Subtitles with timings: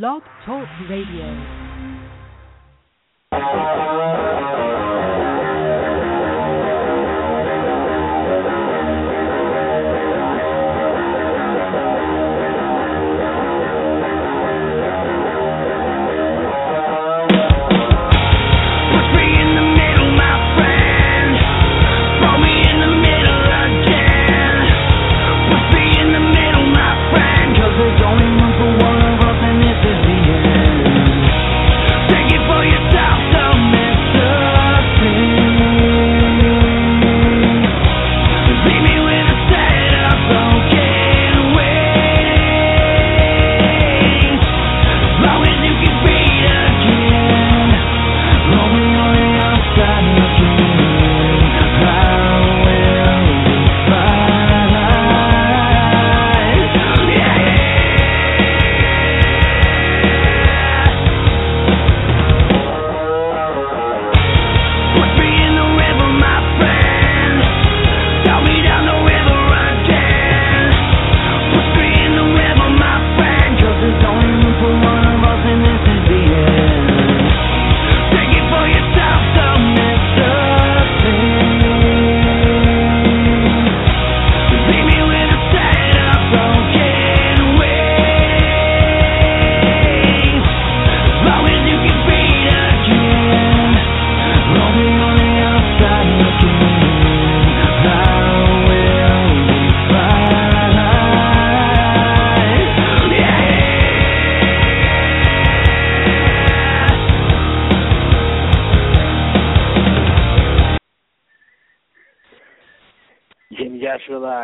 [0.00, 1.28] Blog Talk Radio.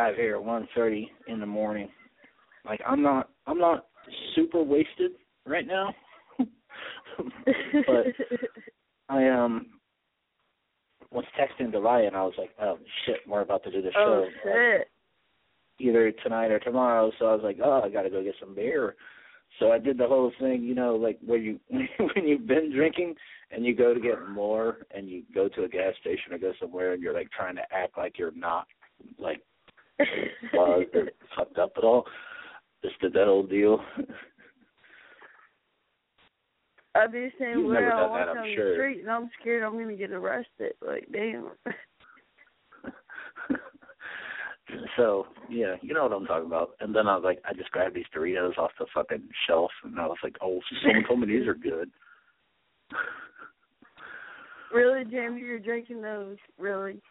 [0.09, 1.87] Live here at one thirty in the morning.
[2.65, 3.85] Like I'm not I'm not
[4.35, 5.11] super wasted
[5.45, 5.93] right now.
[6.39, 8.05] but
[9.09, 9.67] I um
[11.11, 14.25] was texting Deliah and I was like, Oh shit, we're about to do the oh
[14.43, 14.87] show like, shit.
[15.79, 18.95] either tonight or tomorrow, so I was like, Oh, I gotta go get some beer.
[19.59, 23.13] So I did the whole thing, you know, like where you when you've been drinking
[23.51, 26.53] and you go to get more and you go to a gas station or go
[26.59, 28.65] somewhere and you're like trying to act like you're not
[29.19, 29.43] like
[30.53, 32.05] buzzed or fucked up at all.
[32.83, 33.79] Just did that old deal.
[36.95, 38.69] I'd be saying You've where I walk that, I'm on sure.
[38.69, 40.73] the street and I'm scared I'm gonna get arrested.
[40.85, 41.51] Like damn.
[44.97, 46.71] so yeah, you know what I'm talking about.
[46.79, 49.99] And then I was like, I just grabbed these Doritos off the fucking shelf, and
[49.99, 51.89] I was like, oh, someone told me these are good.
[54.73, 56.37] really, Jayme, you're drinking those?
[56.57, 57.01] Really?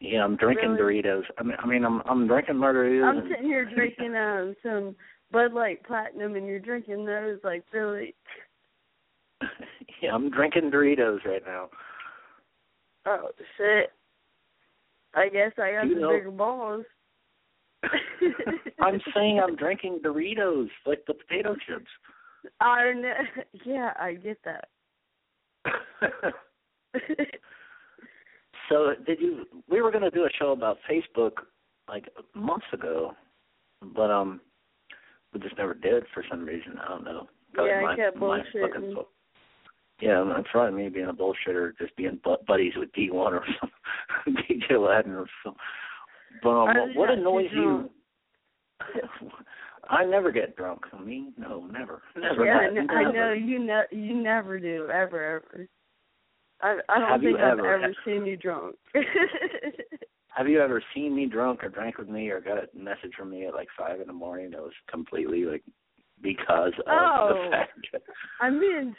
[0.00, 1.02] Yeah, I'm drinking Really?
[1.02, 1.24] Doritos.
[1.38, 3.04] I mean, I mean, I'm I'm drinking margaritas.
[3.04, 4.96] I'm sitting here drinking um some
[5.30, 8.14] Bud Light Platinum and you're drinking those like really
[10.02, 11.68] yeah, I'm drinking Doritos right now.
[13.06, 13.90] oh shit.
[15.14, 16.84] I guess I got You know- bigger balls.
[18.80, 21.90] I'm saying I'm drinking Doritos, like the potato chips.
[22.60, 23.12] I know.
[23.64, 24.68] Yeah, I get that.
[28.70, 29.44] So did you?
[29.68, 31.32] We were going to do a show about Facebook
[31.88, 33.12] like months ago,
[33.94, 34.40] but um,
[35.32, 36.78] we just never did for some reason.
[36.82, 37.28] I don't know.
[37.52, 39.04] Probably Yeah, I my, kept my bullshitting.
[40.00, 44.34] Yeah, it's probably me being a bullshitter, just being bu- buddies with D1 or some
[44.48, 45.54] DJ Latin or some.
[46.42, 47.90] But um, I what, annoys you?
[49.90, 50.82] I never get drunk.
[51.04, 52.44] Me, no, never, never.
[52.46, 55.68] yeah, I I know you ne- you never do ever ever.
[56.62, 58.76] I I don't Have you think I've ever- ever seen you drunk.
[60.28, 63.30] Have you ever seen me drunk or drank with me or got a message from
[63.30, 65.62] me at like five in the morning that was completely like
[66.22, 67.44] because of Oh.
[67.44, 67.72] the fact
[68.40, 68.94] I mean,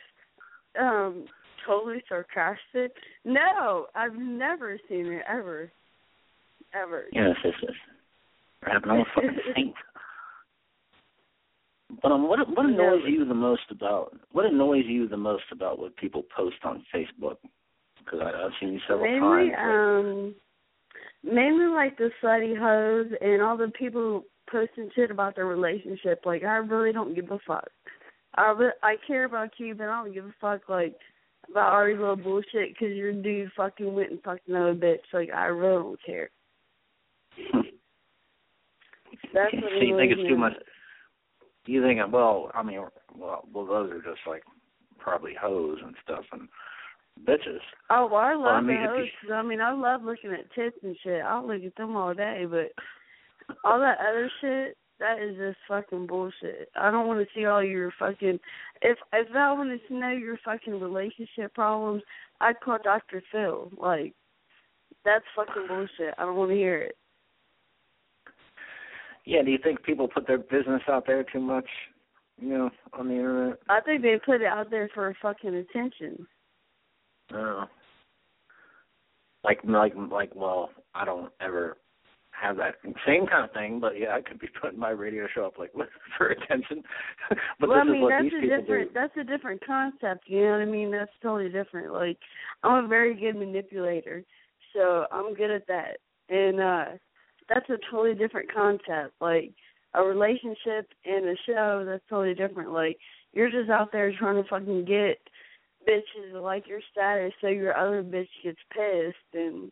[0.80, 1.26] um
[1.66, 2.92] totally sarcastic.
[3.24, 5.72] No, I've never seen it ever,
[6.74, 7.06] ever.
[7.14, 7.72] yes, yes, yes.
[8.66, 9.76] We're having all fucking saint.
[12.02, 15.78] But um, what what annoys you the most about what annoys you the most about
[15.80, 17.38] what people post on Facebook?
[18.00, 20.34] Because I've seen you several mainly, times.
[20.34, 20.36] um,
[21.24, 26.22] mainly like the slutty hoes and all the people posting shit about their relationship.
[26.26, 27.70] Like I really don't give a fuck.
[28.36, 30.96] I re- I care about you, but I don't give a fuck like
[31.50, 35.06] about all your little bullshit because your dude fucking went and fucked another bitch.
[35.14, 36.30] Like I really don't care.
[39.34, 40.54] That's what so you think it's too much?
[41.66, 42.80] You think, I well, I mean,
[43.16, 44.44] well, well, those are just like
[44.98, 46.48] probably hoes and stuff and
[47.26, 47.60] bitches.
[47.90, 49.08] Oh, well, I love Well, I mean, hoes.
[49.22, 51.24] 'cause, I mean, I love looking at tits and shit.
[51.24, 52.72] I'll look at them all day, but
[53.64, 56.70] all that other shit, that is just fucking bullshit.
[56.76, 58.40] I don't want to see all your fucking.
[58.82, 62.04] If if I wanted to know your fucking relationship problems,
[62.40, 63.72] I'd call Doctor Phil.
[63.78, 64.14] Like,
[65.04, 66.14] that's fucking bullshit.
[66.18, 66.96] I don't want to hear it.
[69.26, 71.68] Yeah, do you think people put their business out there too much?
[72.40, 73.60] You know, on the internet.
[73.70, 76.26] I think they put it out there for fucking attention.
[77.34, 77.66] Oh.
[79.44, 81.78] Like like like well, I don't ever
[82.32, 82.76] have that
[83.06, 85.72] same kind of thing, but yeah, I could be putting my radio show up like
[86.18, 86.84] for attention.
[87.60, 89.00] but well, this I mean, is what that's these a people different do.
[89.00, 90.24] that's a different concept.
[90.28, 90.92] You know what I mean?
[90.92, 91.94] That's totally different.
[91.94, 92.18] Like,
[92.64, 94.24] I'm a very good manipulator,
[94.74, 95.98] so I'm good at that.
[96.30, 96.86] And uh
[97.54, 99.14] that's a totally different concept.
[99.20, 99.52] Like
[99.94, 102.72] a relationship and a show, that's totally different.
[102.72, 102.98] Like
[103.34, 105.18] you're just out there trying to fucking get
[105.88, 109.72] bitches to like your status, so your other bitch gets pissed and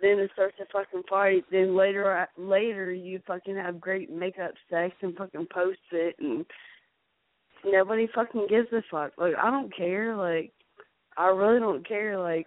[0.00, 1.44] then it starts to fucking fight.
[1.50, 6.46] Then later, uh, later you fucking have great makeup sex and fucking post it, and
[7.64, 9.12] nobody fucking gives a fuck.
[9.18, 10.16] Like I don't care.
[10.16, 10.52] Like
[11.18, 12.18] I really don't care.
[12.18, 12.46] Like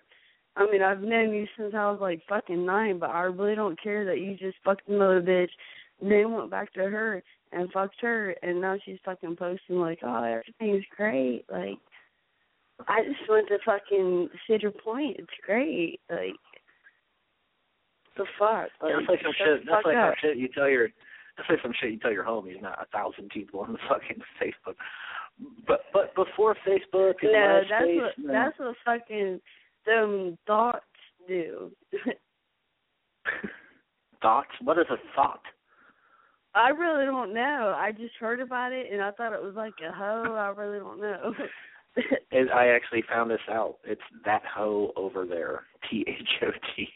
[0.56, 3.82] I mean, I've known you since I was like fucking nine, but I really don't
[3.82, 5.50] care that you just fucked another bitch,
[6.02, 10.24] then went back to her and fucked her, and now she's fucking posting like, oh,
[10.24, 11.46] everything's great.
[11.52, 11.80] Like
[12.88, 15.18] I just went to fucking Cedar Point.
[15.20, 16.00] It's great.
[16.10, 16.36] Like
[18.18, 18.70] the fuck?
[18.82, 19.66] Like, Yeah, that's like some shit.
[19.66, 20.14] That's like up.
[20.14, 20.90] some shit you tell your.
[21.38, 24.22] That's like some shit you tell your homies, not a thousand people on the fucking
[24.42, 24.76] Facebook.
[25.68, 29.42] But but before Facebook and No, MySpace, that's what that's what fucking
[29.86, 30.86] them thoughts
[31.28, 31.72] do.
[34.22, 34.50] thoughts.
[34.62, 35.42] What is a thought?
[36.56, 37.74] I really don't know.
[37.76, 40.36] I just heard about it and I thought it was like a hoe.
[40.36, 41.34] I really don't know.
[42.32, 43.76] It, I actually found this out.
[43.86, 45.66] It's that hoe over there.
[45.88, 46.90] T H O T.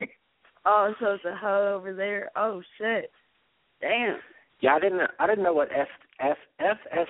[0.66, 2.30] oh, so it's a hoe over there.
[2.34, 3.12] Oh shit.
[3.80, 4.16] Damn.
[4.60, 5.02] Yeah, I didn't.
[5.20, 5.86] I didn't know what F
[6.18, 7.06] F F S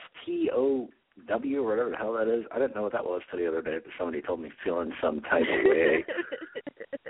[1.46, 2.44] W or whatever the hell that is.
[2.52, 3.78] I didn't know what that was till the other day.
[3.82, 6.04] But somebody told me feeling some type of way.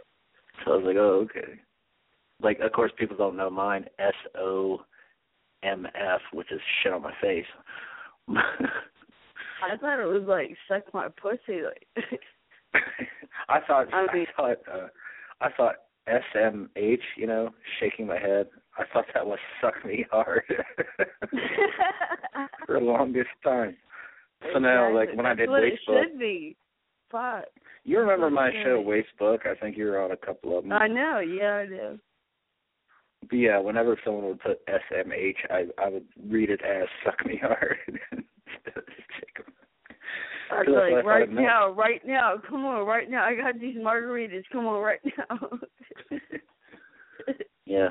[0.65, 1.61] so I was like, oh okay.
[2.43, 3.87] Like, of course, people don't know mine.
[3.99, 4.81] S O
[5.62, 7.47] M F, which is shit on my face.
[8.29, 11.87] I thought it was like suck my pussy like
[13.49, 14.89] I thought I I, thought uh,
[15.41, 17.50] I thought S M H, you know,
[17.81, 18.49] shaking my head.
[18.79, 20.43] I thought that was suck me hard
[22.67, 23.77] for the longest time.
[24.52, 26.56] So now, like when I did what it Facebook, should be.
[27.10, 27.44] Fuck.
[27.84, 29.46] you remember my show Wastebook?
[29.46, 30.72] I think you were on a couple of them.
[30.72, 31.98] I know, yeah, I do.
[33.28, 37.40] But yeah, whenever someone would put SMH, I I would read it as suck me
[37.40, 37.76] hard.
[38.12, 38.84] instead of
[39.19, 39.52] shake 'em.
[40.50, 43.25] I was like, right it now, right now, come on, right now.
[43.25, 44.44] I got these margaritas.
[44.52, 45.38] Come on, right now.
[47.66, 47.88] Yeah.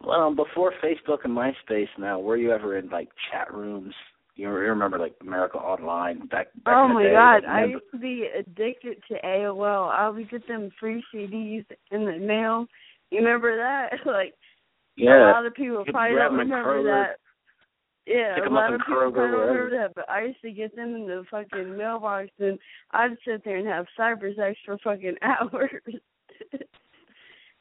[0.00, 3.94] Well, before Facebook and MySpace, now were you ever in like chat rooms?
[4.36, 6.48] You remember like America Online back?
[6.64, 9.90] back oh in the my day, god, I used to be addicted to AOL.
[9.90, 12.66] I would get them free CDs in the mail.
[13.10, 13.90] You remember that?
[14.06, 14.34] like
[14.96, 17.16] yeah, a lot of people probably don't remember that.
[18.06, 20.50] Yeah, Pick a lot of people Kroger, probably don't remember that, but I used to
[20.50, 22.58] get them in the fucking mailbox and
[22.90, 25.70] I'd sit there and have cyber sex for fucking hours.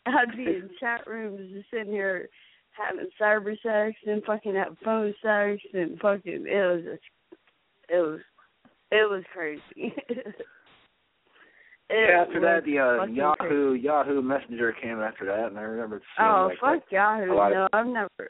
[0.06, 2.28] I'd be in chat rooms just sitting here
[2.74, 7.04] having cyber sex and fucking have phone sex and fucking it was just
[7.90, 8.20] it was
[8.92, 9.94] it was crazy.
[11.90, 16.02] It Yeah, after that, the uh, Yahoo Yahoo Messenger came after that, and I remember
[16.18, 17.36] seeing Oh like, fuck like Yahoo!
[17.36, 18.30] lot of- No, I've never,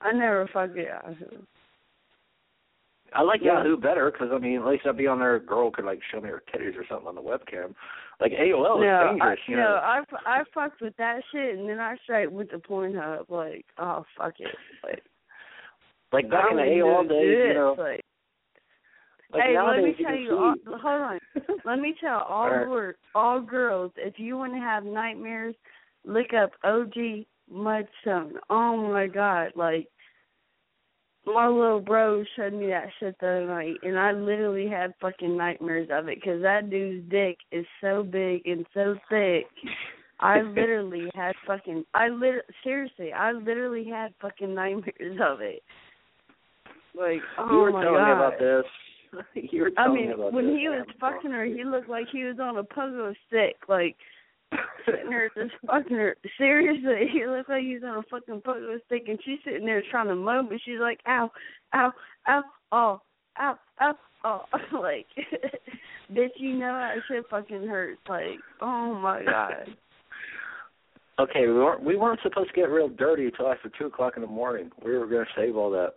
[0.00, 1.42] I never fucked Yahoo.
[3.14, 3.58] I like Yeah.
[3.58, 5.36] Yahoo better because I mean, at least I'd be on there.
[5.36, 7.74] A girl could like show me her titties or something on the webcam.
[8.22, 9.80] Like AOL is no, dangerous, I, you no.
[9.82, 13.28] I I fucked with that shit, and then I straight went to Pornhub.
[13.28, 14.46] Like, oh fuck it,
[14.84, 15.02] like
[16.12, 17.74] Like back in the AOL days, you know.
[17.76, 18.00] Like,
[19.32, 20.38] Like hey, let me tell you.
[20.38, 21.20] All, hold on.
[21.64, 22.68] let me tell all Alright.
[22.68, 25.56] wor- all girls, if you want to have nightmares,
[26.04, 26.94] look up OG
[27.52, 28.34] Mudbone.
[28.50, 29.88] Oh my god, like
[31.26, 35.36] my little bro showed me that shit the other night, and I literally had fucking
[35.36, 39.46] nightmares of it because that dude's dick is so big and so thick.
[40.20, 41.84] I literally had fucking.
[41.94, 43.12] I lit seriously.
[43.12, 45.62] I literally had fucking nightmares of it.
[46.94, 48.06] Like, oh you were my telling god.
[48.06, 48.64] me about this.
[49.52, 50.56] you were I mean, me about when this.
[50.58, 53.96] he was fucking her, he looked like he was on a pogo stick, like
[54.86, 56.16] sitting there just fucking her.
[56.38, 59.82] Seriously, he looked like he was on a fucking pogo stick, and she's sitting there
[59.90, 61.30] trying to moan, but she's like, "Ow,
[61.74, 61.92] ow,
[62.28, 62.42] ow,
[62.72, 63.00] oh,
[63.38, 63.94] ow, ow,
[64.24, 64.42] oh,"
[64.80, 65.06] like,
[66.12, 68.00] bitch, you know that shit fucking hurts.
[68.08, 69.76] Like, oh my god.
[71.20, 74.22] Okay, we weren't we weren't supposed to get real dirty until after two o'clock in
[74.22, 74.70] the morning.
[74.84, 75.92] We were going to save all that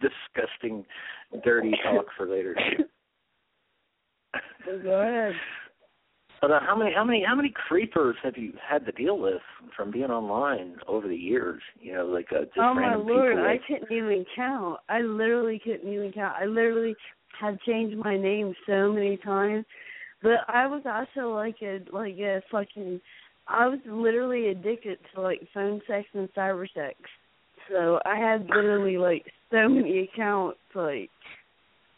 [0.00, 0.84] disgusting,
[1.44, 2.56] dirty talk for later.
[4.82, 5.34] Go ahead.
[6.40, 9.40] But uh, how many how many how many creepers have you had to deal with
[9.76, 11.62] from being online over the years?
[11.80, 13.46] You know, like uh, just oh my lord, people.
[13.46, 14.80] I couldn't even count.
[14.88, 16.34] I literally couldn't even count.
[16.40, 16.94] I literally
[17.40, 19.64] had changed my name so many times.
[20.22, 23.00] But I was also like a like a fucking
[23.48, 26.96] I was literally addicted to like phone sex and cyber sex.
[27.70, 31.10] So I had literally like so many accounts like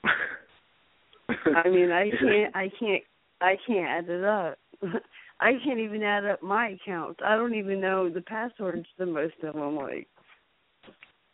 [1.28, 3.02] I mean I can't I can't
[3.40, 4.58] I can't add it up.
[5.40, 7.20] I can't even add up my accounts.
[7.24, 10.08] I don't even know the passwords to most of them like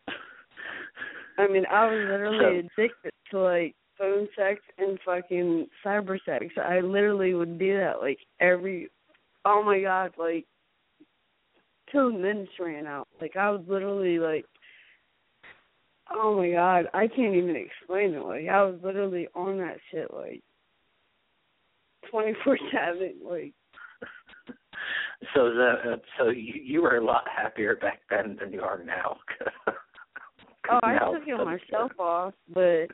[1.39, 6.47] I mean, I was literally addicted to like phone sex and fucking cyber sex.
[6.63, 8.89] I literally would do that like every
[9.45, 10.45] oh my god, like
[11.91, 13.09] till minutes ran out.
[13.21, 14.45] Like I was literally like
[16.13, 18.25] oh my god, I can't even explain it.
[18.25, 20.43] Like I was literally on that shit like
[22.11, 23.53] twenty four seven, like
[25.35, 28.83] so the uh, so you you were a lot happier back then than you are
[28.83, 29.19] now.
[30.71, 32.87] Oh, I Now it it's myself off, but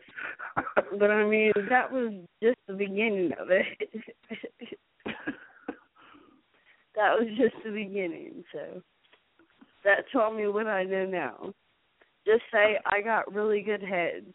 [0.98, 3.64] but I mean that was just the beginning of it.
[6.96, 8.82] that was just the beginning, so
[9.84, 11.54] that taught me what I know now.
[12.26, 14.34] Just say I got really good heads.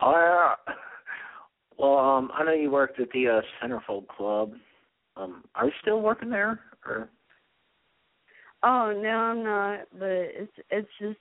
[0.00, 0.12] Oh
[0.68, 0.74] yeah.
[1.84, 4.52] Well, um, I know you worked at the uh, Centerfold Club.
[5.18, 6.60] Um, are you still working there?
[6.86, 7.10] Or
[8.62, 9.80] oh no, I'm not.
[9.92, 11.18] But it's it's just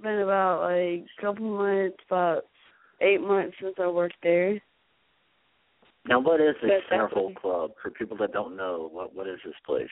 [0.00, 2.44] been about like a couple months, about
[3.00, 4.60] eight months since I worked there.
[6.06, 7.72] now, what is But Centerfold Club?
[7.82, 9.88] For people that don't know, what what is this place?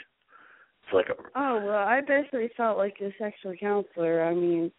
[0.84, 4.22] It's like a Oh well, I basically felt like a sexual counselor.
[4.22, 4.70] I mean,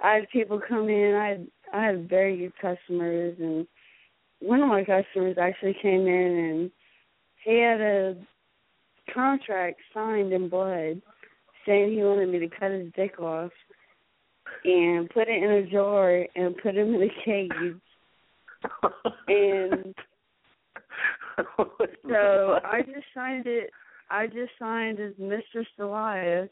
[0.00, 1.14] I had people come in.
[1.14, 3.66] I had I had very good customers, and
[4.42, 6.70] one of my customers actually came in and
[7.44, 8.16] he had a
[9.12, 11.00] contract signed in blood
[11.66, 13.52] saying he wanted me to cut his dick off
[14.64, 17.50] and put it in a jar and put him in a cage.
[19.28, 19.94] And
[22.08, 23.70] So I just signed it.
[24.10, 26.48] I just signed as Mistress Deliah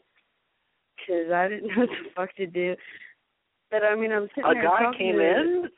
[0.97, 2.75] because I didn't know what the fuck to do.
[3.69, 5.69] But I mean, I'm sitting a there guy came in.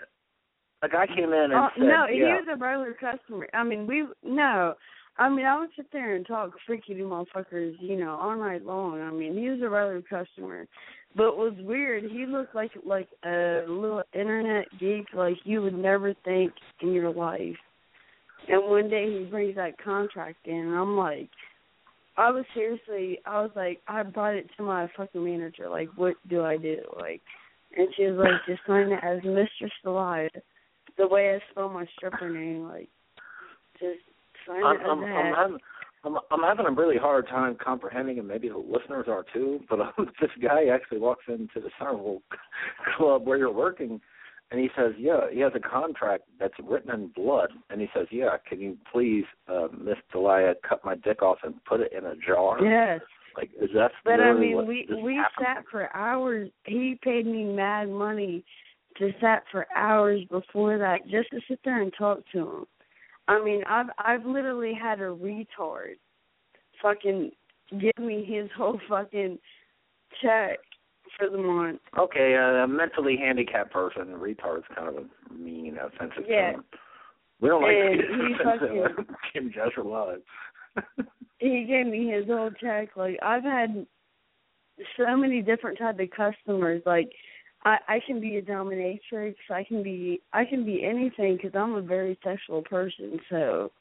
[0.84, 3.48] A guy came in and Oh, said, no, he was a regular customer.
[3.54, 4.76] I mean, we no.
[5.18, 8.66] I mean, I would sit there and talk freaky to motherfuckers, you know, all night
[8.66, 9.00] long.
[9.00, 10.68] I mean, he was a regular customer,
[11.16, 12.04] but was weird.
[12.04, 17.14] He looked like like a little internet geek, like you would never think in your
[17.14, 17.56] life.
[18.48, 21.30] And one day he brings that contract in, and I'm like,
[22.18, 26.16] I was seriously, I was like, I brought it to my fucking manager, like, what
[26.30, 27.22] do I do, like,
[27.78, 30.30] and she was like, just sign it as Mistress Deliah,
[30.98, 32.90] the way I spell my stripper name, like,
[33.80, 34.00] just
[34.48, 35.04] sign I'm, it I'm.
[35.04, 35.58] I'm having
[36.06, 39.62] I'm I'm having a really hard time comprehending, and maybe the listeners are too.
[39.70, 42.22] But um, this guy actually walks into the Centerfold
[42.98, 44.02] Club where you're working,
[44.52, 48.08] and he says, "Yeah, he has a contract that's written in blood." And he says,
[48.12, 52.06] "Yeah, can you please, uh, Miss Deliah, cut my dick off and put it in
[52.06, 53.02] a jar?" Yes.
[53.36, 55.48] Like, is that But I mean, we we happened?
[55.48, 56.52] sat for hours.
[56.66, 58.44] He paid me mad money
[58.98, 62.66] to sat for hours before that just to sit there and talk to him.
[63.28, 65.96] I mean, I've I've literally had a retard
[66.82, 67.32] fucking
[67.80, 69.40] give me his whole fucking
[70.22, 70.60] check
[71.18, 71.80] for the month.
[71.98, 76.54] Okay, uh, a mentally handicapped person, a retard's kind of a mean, offensive Yeah.
[76.54, 76.66] term.
[77.40, 78.96] We don't like And offensive.
[78.96, 80.22] fucking- Kim alive.
[81.40, 82.96] He gave me his whole check.
[82.96, 83.86] Like I've had
[84.98, 86.82] so many different type of customers.
[86.86, 87.12] Like
[87.66, 89.36] I I can be a dominatrix.
[89.50, 93.20] I can be I can be anything because I'm a very sexual person.
[93.30, 93.72] So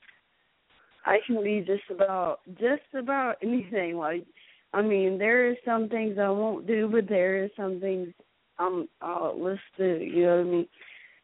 [1.05, 3.97] I can be just about just about anything.
[3.97, 4.25] Like
[4.73, 8.09] I mean, there is some things I won't do, but there is some things
[8.59, 9.85] I'm I'll let's do.
[9.85, 10.69] You know what I mean?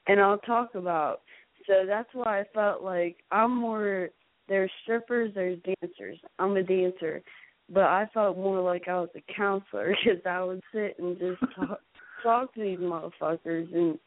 [0.09, 1.21] And I'll talk about.
[1.67, 4.11] So that's why I felt like I'm more.
[4.49, 6.19] There's strippers, there's dancers.
[6.39, 7.21] I'm a dancer,
[7.69, 11.41] but I felt more like I was a counselor because I would sit and just
[11.55, 11.81] talk
[12.23, 13.99] talk to these motherfuckers and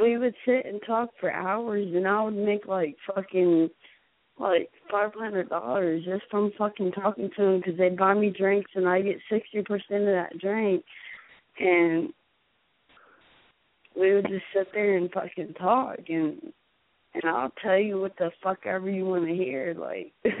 [0.00, 3.70] we would sit and talk for hours and I would make like fucking
[4.38, 8.70] like five hundred dollars just from fucking talking to them because they'd buy me drinks
[8.74, 10.84] and I get sixty percent of that drink
[11.58, 12.12] and
[13.98, 16.52] we would just sit there and fucking talk and
[17.12, 20.12] and I'll tell you what the fuck ever you want to hear like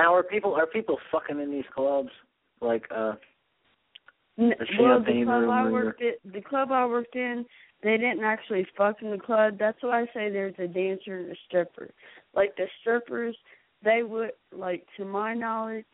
[0.00, 2.08] Now are people are people fucking in these clubs?
[2.62, 3.16] Like uh
[4.40, 7.44] N- The well, the club I worked at, the club I worked in,
[7.82, 9.58] they didn't actually fuck in the club.
[9.58, 11.90] That's why I say there's a dancer and a stripper.
[12.34, 13.36] Like the strippers,
[13.84, 15.84] they would like to my knowledge.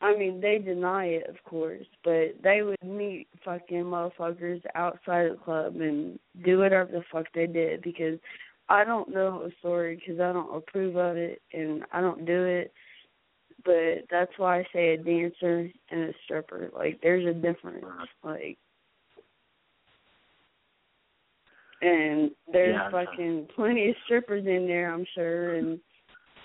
[0.00, 5.38] I mean, they deny it, of course, but they would meet fucking motherfuckers outside the
[5.44, 8.18] club and do whatever the fuck they did because
[8.68, 12.44] I don't know the story because I don't approve of it and I don't do
[12.44, 12.72] it
[13.64, 16.70] but that's why I say a dancer and a stripper.
[16.74, 17.84] Like there's a difference.
[18.24, 18.58] Like
[21.82, 25.54] and there's Yeah, fucking plenty of strippers in there, I'm sure.
[25.56, 25.80] And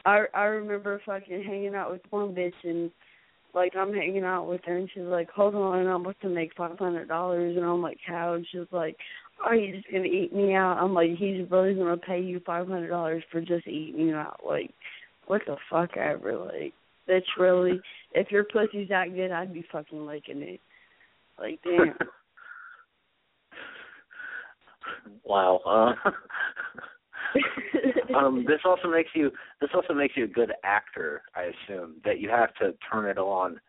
[0.05, 2.91] I I remember fucking hanging out with one bitch and
[3.53, 6.53] like I'm hanging out with her and she's like, Hold on, I'm about to make
[6.55, 8.33] five hundred dollars and I'm like, How?
[8.33, 8.97] And she's like,
[9.43, 10.77] Are you just gonna eat me out?
[10.77, 14.41] I'm like, He's really gonna pay you five hundred dollars for just eating you out.
[14.45, 14.71] Like,
[15.27, 16.37] what the fuck ever?
[16.37, 16.73] Like,
[17.07, 17.79] that's really
[18.13, 20.59] if your pussy's that good, I'd be fucking liking it.
[21.39, 21.93] Like, damn.
[25.23, 25.61] wow.
[25.65, 25.93] Uh,
[28.17, 31.95] um, this also makes you this also makes you a good actor, I assume.
[32.05, 33.59] That you have to turn it on,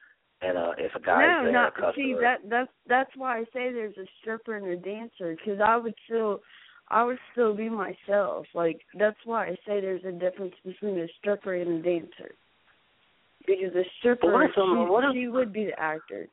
[0.41, 3.45] and uh, if a guy's no, there, not a see that that's that's why I
[3.45, 6.41] say there's a stripper and a dancer because I would still
[6.89, 8.47] I would still be myself.
[8.55, 12.35] Like that's why I say there's a difference between a stripper and a dancer.
[13.49, 16.29] Because a stripper, what if some- she, what if- she would be the actor.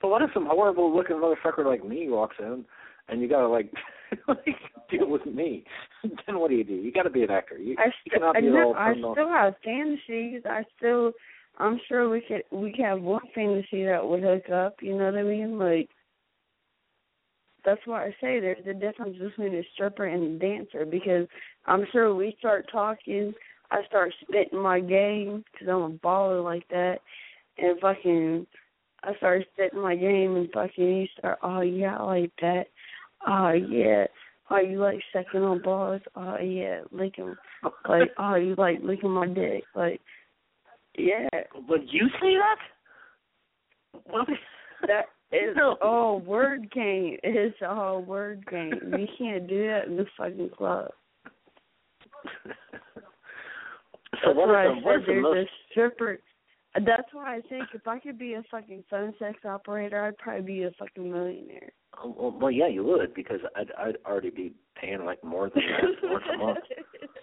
[0.00, 2.64] But what if some horrible looking motherfucker like me walks in,
[3.08, 3.72] and you gotta like,
[4.28, 4.56] like
[4.90, 5.64] deal with me?
[6.26, 6.74] then what do you do?
[6.74, 7.58] You got to be an actor.
[7.58, 10.42] You, I, you st- cannot I, be know, all I still have fantasies.
[10.46, 11.12] I still,
[11.58, 14.76] I'm sure we could we could have one fantasy that would hook up.
[14.80, 15.58] You know what I mean?
[15.58, 15.88] Like,
[17.64, 21.26] that's why I say there's a difference between a stripper and a dancer because
[21.66, 23.34] I'm sure we start talking.
[23.70, 26.98] I start spitting my game because I'm a baller like that,
[27.58, 28.46] and fucking,
[29.02, 32.64] I start spitting my game and fucking you start, oh yeah, I like that,
[33.26, 34.06] oh yeah,
[34.50, 37.34] oh you like sucking on balls, oh yeah, licking,
[37.88, 40.00] like oh you like licking my dick, like
[40.96, 41.28] yeah,
[41.68, 42.56] Would you say that?
[44.04, 44.28] What?
[44.86, 45.76] that is No.
[45.82, 47.18] all word game.
[47.22, 48.94] It's all word game.
[48.98, 50.90] You can't do that in the fucking club.
[54.24, 55.50] so what why the what is the most?
[55.70, 56.18] stripper.
[56.74, 60.42] That's why I think if I could be a fucking phone sex operator, I'd probably
[60.42, 61.72] be a fucking millionaire.
[61.98, 65.62] Oh, Well, well, yeah, you would because I'd I'd already be paying like more than
[65.64, 66.58] that once a month.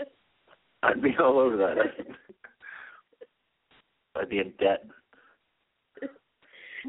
[0.84, 1.78] I'd be all over that.
[4.15, 4.86] I'd be in debt.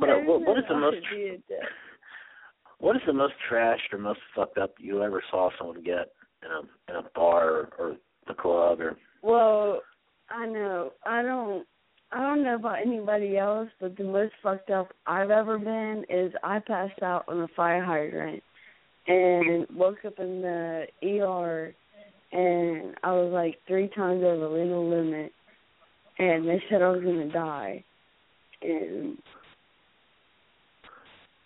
[0.01, 1.69] But uh, what, what is the most I'd be a dick.
[2.79, 6.13] what is the most trashed or most fucked up you ever saw someone get
[6.45, 9.81] in a in a bar or, or the club or Well,
[10.31, 10.93] I know.
[11.07, 11.67] I don't.
[12.11, 16.33] I don't know about anybody else, but the most fucked up I've ever been is
[16.43, 18.43] I passed out on a fire hydrant
[19.07, 21.75] and woke up in the ER,
[22.33, 25.33] and I was like three times over the legal limit,
[26.19, 27.85] and they said I was gonna die,
[28.63, 29.19] and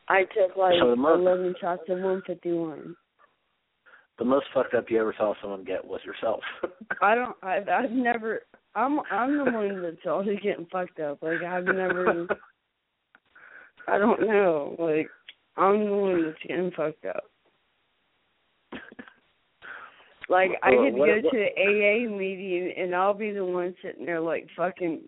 [0.08, 2.96] I took like So eleven shots of one fifty one.
[4.22, 6.40] The most fucked up you ever saw someone get was yourself.
[7.02, 7.36] I don't.
[7.42, 8.42] I've I've never.
[8.76, 11.18] I'm I'm the one that's always getting fucked up.
[11.22, 12.28] Like I've never.
[13.88, 14.76] I don't know.
[14.78, 15.08] Like
[15.56, 17.24] I'm the one that's getting fucked up.
[20.28, 23.44] Like I Well, get to what- go to an AA meeting and I'll be the
[23.44, 25.00] one sitting there like fucking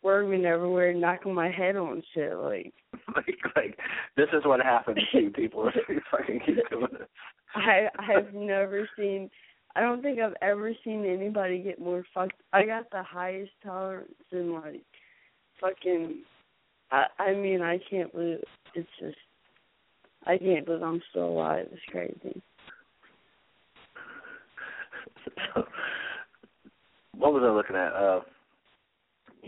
[0.00, 2.36] swerving everywhere, knocking my head on shit.
[2.36, 2.72] Like
[3.16, 3.78] like like
[4.16, 7.08] this is what happens to people if you fucking keep doing it.
[7.54, 9.30] I I've never seen.
[9.76, 12.40] I don't think I've ever seen anybody get more fucked.
[12.52, 14.82] I got the highest tolerance in like
[15.60, 16.22] fucking.
[16.90, 18.38] I I mean I can't believe
[18.74, 19.16] it's just.
[20.26, 21.68] I can't believe I'm still alive.
[21.70, 22.42] It's crazy.
[25.54, 25.62] so,
[27.16, 27.92] what was I looking at?
[27.92, 28.20] Uh,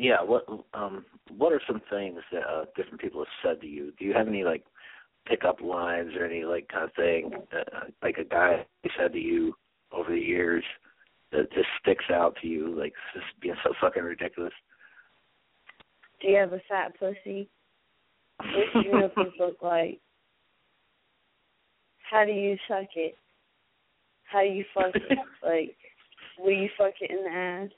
[0.01, 1.05] yeah, what um
[1.37, 3.93] what are some things that uh, different people have said to you?
[3.99, 4.65] Do you have any like
[5.27, 8.65] pickup lines or any like kind of thing uh, like a guy
[8.99, 9.55] said to you
[9.93, 10.65] over the years
[11.33, 14.55] that just sticks out to you like just being so fucking ridiculous?
[16.23, 17.49] Do you have a fat pussy?
[18.39, 20.01] What's your nipples look like?
[22.11, 23.17] How do you suck it?
[24.25, 25.19] How do you fuck it?
[25.43, 25.75] Like,
[26.39, 27.71] will you fuck it in the ass?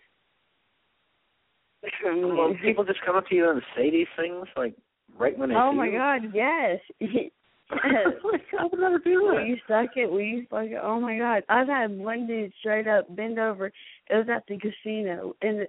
[2.04, 4.74] Mean, Well, people just come up to you and say these things like
[5.18, 5.98] right when they Oh my you.
[5.98, 6.80] god, yes.
[7.00, 7.30] yes.
[7.70, 9.46] like, I would never do Will that.
[9.46, 10.10] you suck it?
[10.10, 10.78] Will you fuck it?
[10.82, 11.42] Oh my god.
[11.48, 13.66] I've had one dude straight up bend over.
[13.66, 13.74] It
[14.10, 15.66] was at the casino and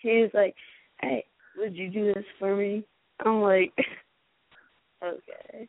[0.00, 0.54] he was like,
[1.00, 1.24] "Hey,
[1.56, 2.84] would you do this for me?"
[3.24, 3.72] I'm like,
[5.02, 5.68] "Okay."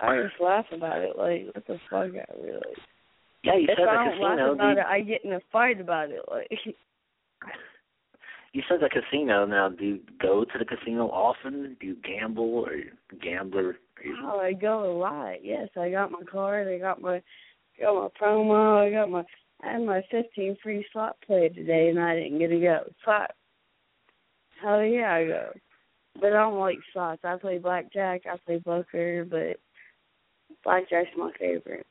[0.00, 1.18] I just laugh about it.
[1.18, 2.10] Like, what the fuck?
[2.14, 2.74] I really.
[3.44, 5.80] Yeah, you if said I don't laugh about do it, I get in a fight
[5.80, 6.20] about it.
[6.30, 6.48] Like,
[8.52, 9.46] you said the casino.
[9.46, 11.76] Now, do you go to the casino often?
[11.80, 12.72] Do you gamble or
[13.22, 13.76] gambler?
[14.22, 15.44] Oh, I go a lot.
[15.44, 16.68] Yes, I got my card.
[16.68, 17.22] I got my
[17.80, 18.86] got my promo.
[18.86, 19.24] I got my
[19.62, 22.78] I had my 15 free slot play today, and I didn't get to go.
[23.04, 23.32] Slot.
[24.62, 25.50] Hell yeah, I go.
[26.14, 27.20] But I don't like slots.
[27.24, 28.22] I play blackjack.
[28.26, 29.58] I play poker, but
[30.64, 31.86] blackjack's my favorite.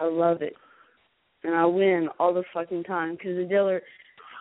[0.00, 0.54] I love it,
[1.44, 3.82] and I win all the fucking time because the dealer,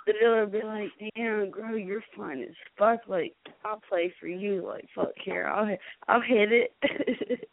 [0.05, 3.01] the dealer be like, "Damn, girl, you're fine as fuck.
[3.07, 3.35] Like,
[3.65, 4.65] I'll play for you.
[4.65, 6.73] Like, fuck here, I'll hit- I'll hit it."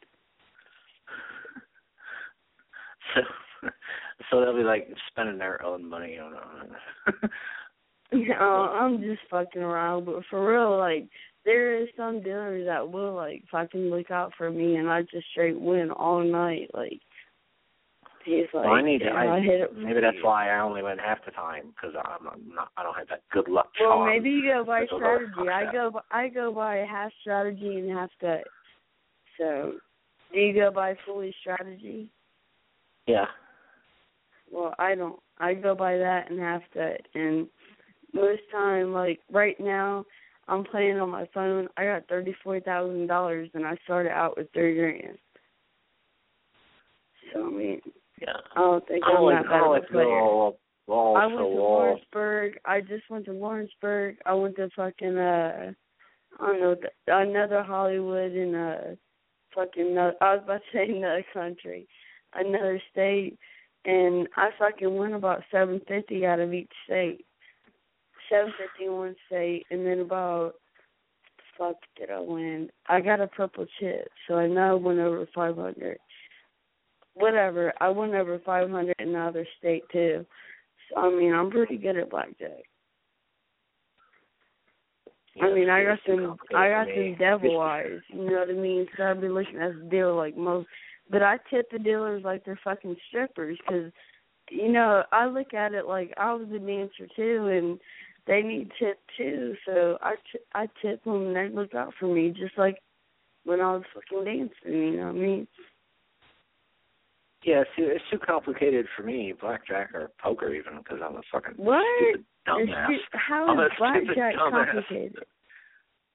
[3.15, 3.21] so,
[4.31, 6.35] so they'll be like spending their own money on.
[6.35, 7.31] on
[8.13, 11.09] No, I'm just fucking around, but for real, like
[11.45, 15.27] there is some dealers that will like fucking look out for me, and I just
[15.33, 16.71] straight win all night.
[16.73, 17.01] Like
[18.27, 19.07] he's like, well, I need to.
[19.07, 19.77] I, I hit it.
[19.77, 22.69] maybe that's why I only win half the time because I'm, I'm not.
[22.77, 25.51] I don't have that good luck Well, maybe you go by That's a little strategy.
[25.51, 28.45] I go, I go by half strategy and half gut.
[29.39, 29.75] So,
[30.33, 32.11] do you go by fully strategy?
[33.07, 33.27] Yeah.
[34.51, 35.19] Well, I don't.
[35.39, 37.47] I go by that and half gut, and
[38.13, 40.05] most time, like right now,
[40.49, 41.69] I'm playing on my phone.
[41.77, 45.19] I got thirty four thousand dollars, and I started out with three grand.
[47.33, 47.81] So I mean,
[48.21, 48.33] Yeah.
[48.55, 51.17] I don't think I don't I'm that bad don't a like to go player.
[51.19, 51.45] I went to.
[51.47, 52.59] Lawrenceburg.
[52.65, 54.17] I just went to Lawrenceburg.
[54.25, 55.73] I went to fucking uh,
[56.39, 58.95] I don't know th- another Hollywood in uh,
[59.55, 61.89] fucking no, I was about to say another country,
[62.35, 63.37] another state,
[63.85, 67.25] and I fucking won about seven fifty out of each state.
[68.31, 70.55] Seven fifty in one state, and then about
[71.59, 72.69] fuck did I win?
[72.87, 75.99] I got a purple chip, so I know I went over five hundred.
[77.17, 80.25] Whatever, I went over five hundred in another state too.
[80.91, 82.65] So I mean, I'm pretty good at blackjack.
[85.43, 87.15] I mean, I got some, I got me.
[87.19, 88.01] some devil eyes.
[88.09, 88.87] You know what I mean?
[88.97, 90.67] So I'd be looking at the dealer like most,
[91.11, 93.93] but I tip the dealers like they're fucking strippers because,
[94.51, 97.79] you know, I look at it like I was a dancer too, and
[98.27, 99.55] they need tip too.
[99.67, 102.79] So I, t- I tip them and they look out for me just like
[103.45, 104.83] when I was fucking dancing.
[104.83, 105.47] You know what I mean?
[107.47, 111.23] Yeah, it's too, it's too complicated for me, blackjack or poker even, because I'm a
[111.31, 111.81] fucking What?
[112.01, 112.99] stupid dumbass.
[113.13, 115.25] How I'm is blackjack complicated?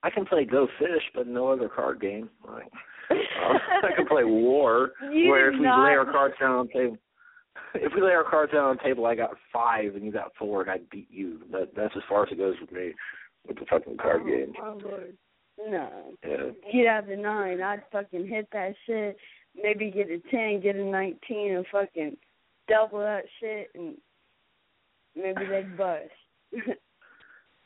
[0.02, 2.28] I can play Go Fish, but no other card game.
[2.46, 2.66] Like,
[3.10, 6.66] uh, I can play War, You where if we not- lay our cards down on
[6.66, 6.98] the table,
[7.76, 10.32] if we lay our cards down on the table, I got five and you got
[10.38, 11.40] four, and I beat you.
[11.50, 12.92] That that's as far as it goes with me
[13.48, 14.52] with the fucking card oh, game.
[14.60, 15.16] My lord.
[15.58, 16.14] No.
[16.26, 16.50] Yeah.
[16.72, 19.16] get out the nine, I'd fucking hit that shit.
[19.60, 22.16] Maybe get a ten, get a nineteen, and fucking
[22.68, 23.96] double that shit, and
[25.14, 26.04] maybe they'd bust.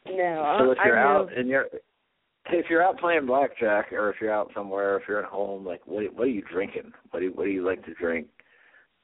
[0.06, 1.66] no, So if you're I out and you're
[2.50, 5.82] if you're out playing blackjack or if you're out somewhere, if you're at home, like
[5.86, 6.92] what what are you drinking?
[7.10, 8.28] What do you, what do you like to drink?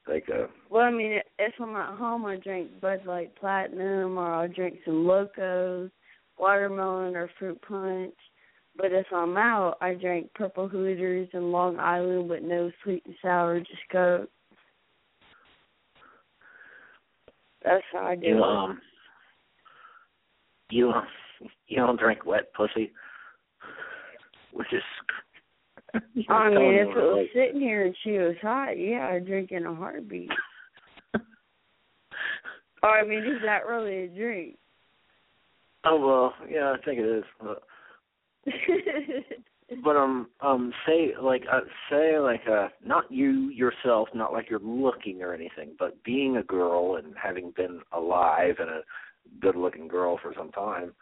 [0.07, 4.33] Like uh Well, I mean, if I'm at home, I drink Bud Light Platinum, or
[4.33, 5.91] I'll drink some Lokos,
[6.37, 8.15] watermelon, or fruit punch.
[8.75, 13.15] But if I'm out, I drink Purple Hooters and Long Island, with no sweet and
[13.21, 14.29] sour, just Coke.
[17.63, 18.41] That's how I do you it.
[18.41, 18.81] um
[20.69, 20.91] you
[21.67, 22.91] you don't drink wet pussy,
[24.51, 24.81] which is.
[26.29, 29.51] I mean, if it was like- sitting here and she was hot, yeah, I'd drink
[29.51, 30.29] in a heartbeat.
[31.13, 34.57] or I mean, is that really a drink?
[35.85, 37.23] Oh well, yeah, I think it is.
[37.39, 37.61] But,
[39.83, 44.59] but um um say like uh, say like uh not you yourself, not like you're
[44.59, 48.81] looking or anything, but being a girl and having been alive and a
[49.39, 50.93] good looking girl for some time,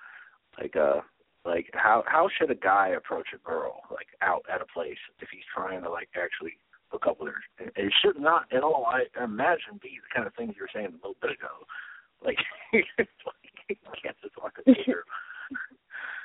[0.60, 1.01] like uh
[1.45, 5.30] like how how should a guy approach a girl like out at a place if
[5.32, 6.54] he's trying to like actually
[6.89, 7.65] hook up with her?
[7.65, 10.69] It it should not at all I imagine be the kind of things you were
[10.73, 11.65] saying a little bit ago.
[12.23, 12.38] Like,
[12.73, 15.04] you can't just walk up to her.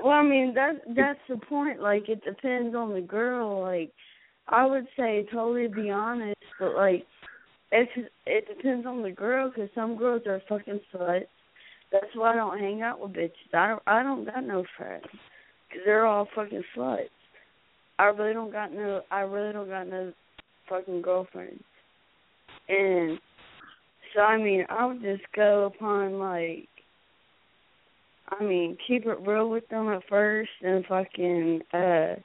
[0.02, 1.80] Well, I mean, that that's the point.
[1.80, 3.62] Like, it depends on the girl.
[3.62, 3.92] Like,
[4.48, 7.06] I would say totally be honest, but like,
[7.72, 7.88] it
[8.26, 11.26] it depends on the girl because some girls are fucking sluts.
[11.92, 13.54] That's why I don't hang out with bitches.
[13.54, 15.04] I don't I don't got no friends
[15.68, 17.08] because they're all fucking sluts.
[17.98, 19.02] I really don't got no.
[19.10, 20.12] I really don't got no
[20.68, 21.62] fucking girlfriends.
[22.68, 23.18] And
[24.14, 26.68] so I mean, I would just go upon like
[28.28, 31.60] I mean, keep it real with them at first, and fucking.
[31.72, 32.16] uh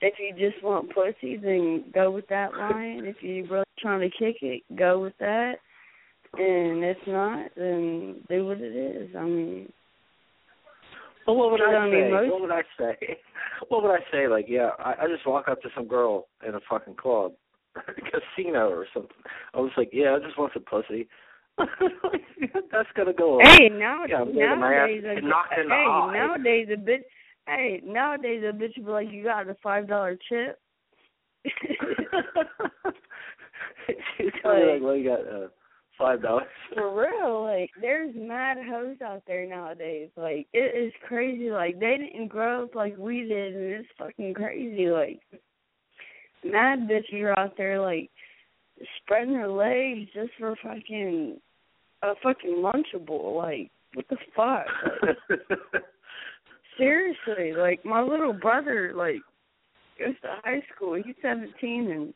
[0.00, 3.04] If you just want pussy, then go with that line.
[3.04, 5.54] If you're really trying to kick it, go with that.
[6.34, 9.14] And if not, then do what it is.
[9.16, 9.72] I mean,
[11.26, 12.10] Well, what would I I say?
[12.10, 13.18] most- What would I say?
[13.68, 14.26] What would I say?
[14.26, 17.32] Like, yeah, I, I just walk up to some girl in a fucking club,
[17.76, 19.16] casino or something.
[19.54, 21.06] I was like, yeah, I just want some pussy.
[22.72, 23.38] That's gonna go.
[23.42, 26.12] hey, now Yeah, I'm getting my ass nowadays, a, knocked in the hey, eye.
[26.14, 27.04] nowadays a bitch.
[27.46, 30.58] Hey, nowadays a bitch be like, you got a five dollar chip.
[34.16, 35.48] She's gonna be like, well, you got uh,
[35.98, 36.46] five dollars.
[36.74, 40.10] For real, like there's mad hoes out there nowadays.
[40.16, 41.50] Like it is crazy.
[41.50, 44.86] Like they didn't grow up like we did, and it's fucking crazy.
[44.88, 45.20] Like
[46.44, 48.10] mad bitches are out there like
[49.02, 51.38] spreading their legs just for fucking
[52.02, 53.36] a fucking lunchable.
[53.36, 54.66] Like what the fuck?
[55.02, 55.82] Like,
[56.78, 59.20] seriously, like my little brother like
[59.98, 60.94] goes to high school.
[60.94, 62.14] He's seventeen, and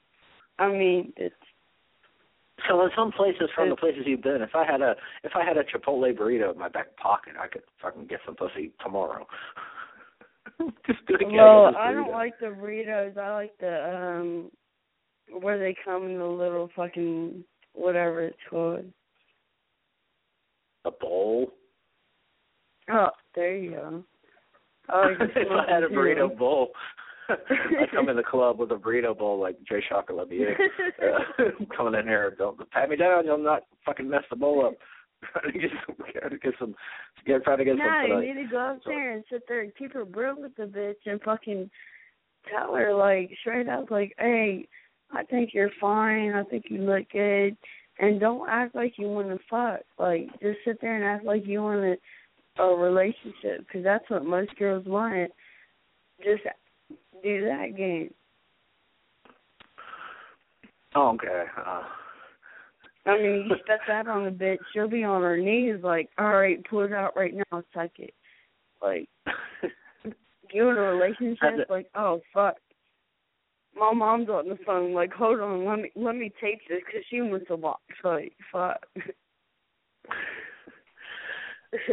[0.59, 1.35] I mean it's
[2.69, 5.45] So in some places, from the places you've been, if I had a if I
[5.45, 9.27] had a Chipotle burrito in my back pocket, I could fucking get some pussy tomorrow.
[10.87, 11.37] Just do it again.
[11.37, 13.17] Well, I don't like the burritos.
[13.19, 14.51] I like the um
[15.41, 18.85] where they come in the little fucking whatever it's called.
[20.85, 21.53] a bowl.
[22.91, 24.05] Oh, there you go.
[24.93, 26.71] Oh, if I had a burrito bowl,
[27.29, 30.55] I'd come in the club with a burrito bowl like Jay Shocker Levier.
[31.03, 31.43] uh,
[31.77, 33.27] coming in here, don't pat me down.
[33.27, 34.75] You'll not fucking mess the bowl up.
[35.33, 36.75] Trying to get some, trying to get some,
[37.27, 38.35] get trying to get no, some you tonight.
[38.35, 41.11] need to go up there and sit there and keep her real with the bitch
[41.11, 41.71] and fucking
[42.51, 44.69] tell her like straight up like, hey,
[45.13, 46.33] I think you're fine.
[46.33, 47.57] I think you look good.
[47.99, 49.81] And don't act like you want to fuck.
[49.99, 51.99] Like, just sit there and act like you want
[52.59, 55.31] a, a relationship because that's what most girls want.
[56.23, 56.43] Just
[57.23, 58.13] do that game.
[60.95, 61.45] Oh, okay.
[61.59, 61.83] Uh,
[63.07, 66.35] I mean, you step that on a bitch, she'll be on her knees like, all
[66.35, 68.15] right, pull it out right now, suck it.
[68.83, 69.09] Like,
[70.53, 72.57] you in a relationship, like, oh fuck.
[73.77, 77.03] My mom's on the phone, like, hold on, let me let me tape this because
[77.11, 77.79] she wants to watch.
[78.03, 78.87] Like, fuck.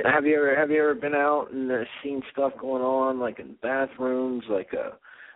[0.05, 3.39] have you ever have you ever been out and uh, seen stuff going on like
[3.39, 4.91] in bathrooms, like uh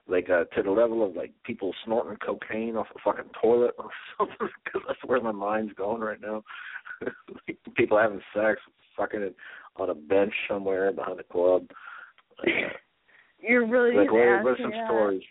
[0.08, 3.90] like uh to the level of like people snorting cocaine off a fucking toilet or
[4.18, 4.48] something?
[4.64, 6.44] Because that's where my mind's going right now.
[7.48, 8.60] like people having sex,
[8.96, 9.36] fucking it
[9.76, 11.68] on a bench somewhere behind a club.
[12.40, 12.74] Like, uh,
[13.40, 15.24] You're really like gonna are- ask what are some stories?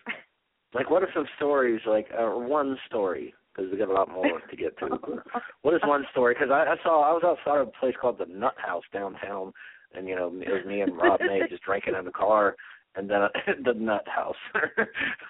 [0.76, 1.80] Like what are some stories?
[1.86, 4.88] Like uh, one story because we got a lot more to get to.
[5.62, 6.34] What is one story?
[6.34, 9.54] Because I, I saw I was outside of a place called the Nut House downtown,
[9.94, 12.56] and you know it was me and Rob May just drinking in the car,
[12.94, 13.28] and then uh,
[13.64, 14.36] the Nut House,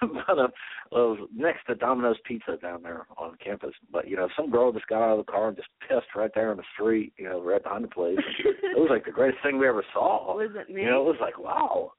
[0.01, 0.51] but uh, it
[0.91, 3.73] was next to Domino's Pizza down there on campus.
[3.89, 6.31] But you know some girl just got out of the car and just pissed right
[6.35, 8.19] there on the street, you know, right behind the place.
[8.43, 10.35] it was like the greatest thing we ever saw.
[10.35, 10.81] Was it me?
[10.81, 11.93] You know, it was like wow.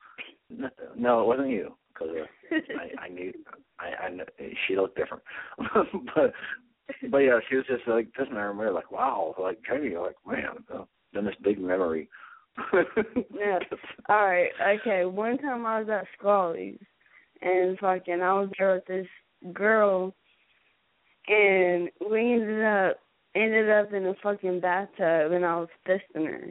[0.97, 2.15] No, it wasn't you because
[2.79, 3.33] I, I knew
[3.79, 5.23] I, I kn- she looked different,
[6.15, 6.33] but
[7.11, 10.17] but yeah, she was just like this and I remember like wow, like Jayme, like
[10.27, 12.09] man, uh, then this big memory.
[13.39, 13.61] Yeah.
[14.09, 15.05] All right, okay.
[15.05, 16.79] One time I was at Scully's
[17.41, 19.07] and fucking I was there with this
[19.53, 20.13] girl
[21.29, 22.97] and we ended up
[23.37, 26.49] ended up in a fucking bathtub and I was fisting her.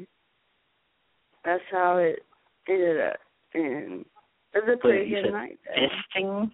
[1.43, 2.19] That's how it
[2.69, 3.17] ended up.
[3.53, 4.05] And
[4.57, 6.19] it was a pretty good night though.
[6.21, 6.51] Fisting.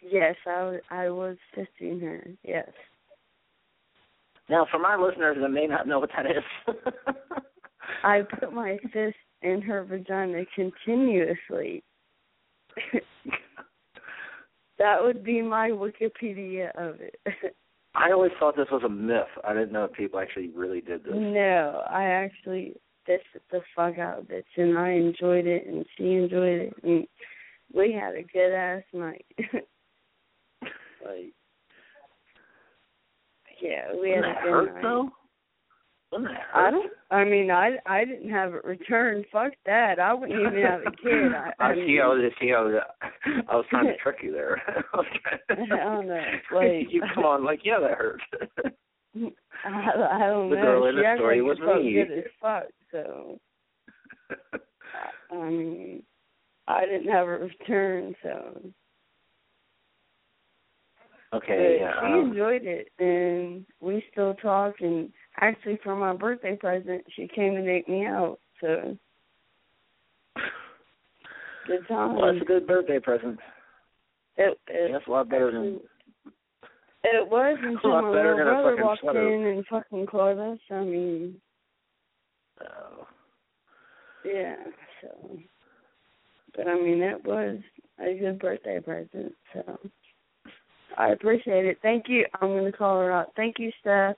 [0.00, 2.68] Yes, I was I was fisting her, yes.
[4.48, 6.42] Now, for my listeners that may not know what that is,
[8.04, 11.82] I put my fist in her vagina continuously.
[14.78, 17.14] that would be my Wikipedia of it.
[17.94, 19.26] I always thought this was a myth.
[19.46, 21.12] I didn't know if people actually really did this.
[21.14, 22.74] no, I actually
[23.06, 27.06] fisted the fuck out of it, and I enjoyed it, and she enjoyed it, and
[27.74, 29.24] we had a good ass night.
[30.62, 31.32] like,
[33.60, 34.82] yeah, we had a good hurt night.
[34.82, 35.10] though?
[36.10, 36.66] Wouldn't that hurt?
[36.66, 36.92] I don't.
[37.10, 39.24] I mean, I I didn't have it returned.
[39.32, 39.98] Fuck that.
[39.98, 41.32] I wouldn't even have a kid.
[41.34, 41.80] I, I I see.
[42.02, 42.82] I mean, was, see, I was,
[43.48, 44.60] I was trying to trick you there.
[44.94, 45.02] I
[45.50, 46.22] I don't know,
[46.54, 48.20] like- you come on, like yeah, that hurt.
[49.64, 50.62] I, I don't The know.
[50.62, 51.92] girl in she the story was me.
[51.92, 52.64] good as fuck.
[52.92, 53.40] So
[55.32, 56.02] I, mean,
[56.68, 58.60] I didn't have a return, So
[61.34, 61.92] okay, but yeah.
[62.00, 64.74] she Um, enjoyed it, and we still talk.
[64.80, 68.38] And actually, for my birthday present, she came and ate me out.
[68.60, 68.96] So
[71.66, 72.16] Good time.
[72.16, 73.38] Well, that's a good birthday present.
[74.36, 75.80] it, it, That's a lot better than.
[77.04, 79.32] It was until my little brother walked sweater.
[79.32, 80.58] in and fucking called us.
[80.70, 81.40] I mean,
[82.62, 83.06] Oh.
[84.24, 84.56] yeah.
[85.00, 85.38] So,
[86.56, 87.58] but I mean, that was
[87.98, 89.32] a good birthday present.
[89.52, 89.78] So,
[90.96, 91.78] I appreciate it.
[91.82, 92.26] Thank you.
[92.40, 93.32] I'm gonna call her out.
[93.36, 94.16] Thank you, Steph.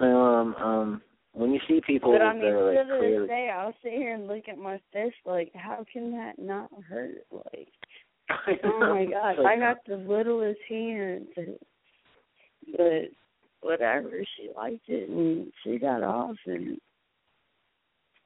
[0.00, 2.98] well, um, um, when you see people But I that mean, are to like this
[2.98, 6.70] clearly, day, I'll sit here and look at my fist like, how can that not
[6.88, 7.24] hurt?
[7.30, 7.68] Like,
[8.64, 11.28] oh my god, like, I got the littlest hands,
[12.76, 13.08] but
[13.60, 14.10] whatever.
[14.36, 16.78] She liked it and she got off, and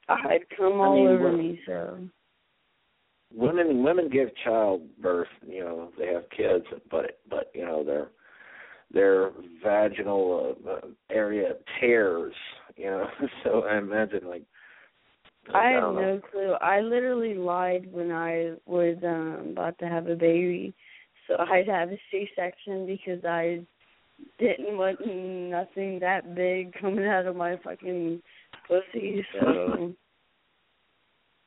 [0.09, 1.61] I had come I all mean, over me.
[1.67, 1.99] So
[3.35, 8.09] women women give childbirth you know they have kids but but you know their
[8.93, 9.31] their
[9.63, 12.35] vaginal uh, area tears
[12.77, 13.07] you know
[13.45, 14.45] so i imagine like
[15.53, 16.01] I don't know.
[16.01, 16.53] no clue.
[16.61, 20.73] I literally lied when I was um about to have a baby,
[21.27, 23.61] so I'd have a C-section because I
[24.39, 28.23] didn't want nothing that big coming out of my fucking
[28.69, 29.25] pussy.
[29.33, 29.95] So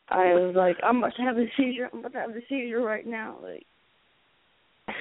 [0.10, 1.90] I was like, I'm about to have a seizure.
[1.92, 3.38] I'm about to have a seizure right now.
[3.42, 3.66] Like,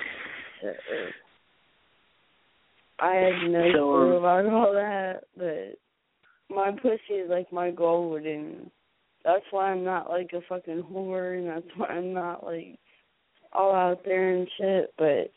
[0.63, 0.73] so,
[3.01, 7.71] I had no So, um, clue about all that, but my pussy is like my
[7.71, 8.71] gold, and
[9.25, 12.79] that's why I'm not like a fucking whore, and that's why I'm not like
[13.53, 14.93] all out there and shit.
[14.97, 15.33] But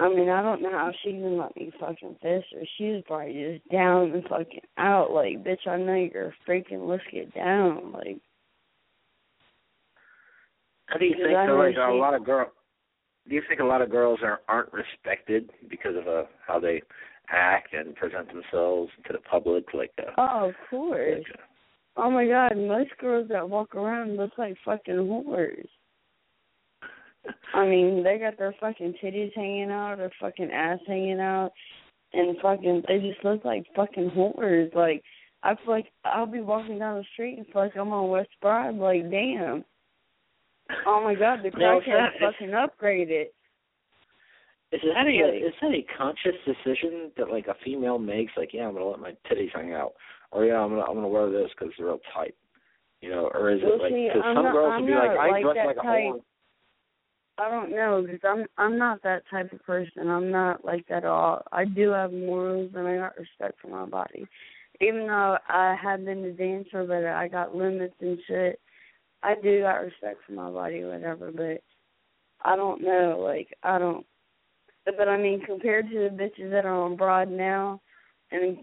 [0.00, 2.62] I mean, I don't know how she even let me fucking fist her.
[2.76, 5.10] She was probably just down and fucking out.
[5.10, 6.88] Like, bitch, I know you're freaking.
[6.88, 7.92] Let's get down.
[7.92, 8.18] Like,
[10.86, 12.50] how do you think so, like a lot of girl
[13.28, 16.80] do you think a lot of girls are aren't respected because of uh how they
[17.30, 21.18] act and present themselves to the public like uh oh, of course.
[21.18, 21.42] like, uh,
[22.00, 25.66] Oh my god, most girls that walk around look like fucking whores.
[27.54, 31.50] I mean, they got their fucking titties hanging out, their fucking ass hanging out,
[32.12, 34.74] and fucking they just look like fucking whores.
[34.74, 35.02] Like
[35.42, 38.30] I feel like I'll be walking down the street and feel like I'm on West
[38.40, 38.76] Broad.
[38.76, 39.64] Like damn.
[40.86, 43.26] Oh my god, the is crackhead fucking upgraded.
[44.70, 48.32] Is that a Like- is that a conscious decision that like a female makes?
[48.36, 49.94] Like, yeah, I'm gonna let my titties hang out,
[50.30, 52.34] or yeah, I'm gonna I'm gonna wear this because they're real tight,
[53.00, 53.30] you know?
[53.32, 55.42] Or is Well, it like because some not- girls I'm will be like, I like
[55.42, 56.20] dress like a whore.
[57.38, 60.08] I don't know because I'm I'm not that type of person.
[60.08, 61.42] I'm not like that at all.
[61.52, 64.26] I do have morals and I got respect for my body.
[64.80, 68.60] Even though I have been a dancer, but I got limits and shit.
[69.22, 71.30] I do got respect for my body, whatever.
[71.32, 71.62] But
[72.42, 74.04] I don't know, like I don't.
[74.84, 77.80] But I mean, compared to the bitches that are on Broad now,
[78.32, 78.58] and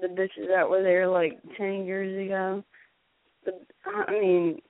[0.00, 2.62] the bitches that were there like ten years ago,
[3.44, 3.52] the,
[3.86, 4.60] I mean,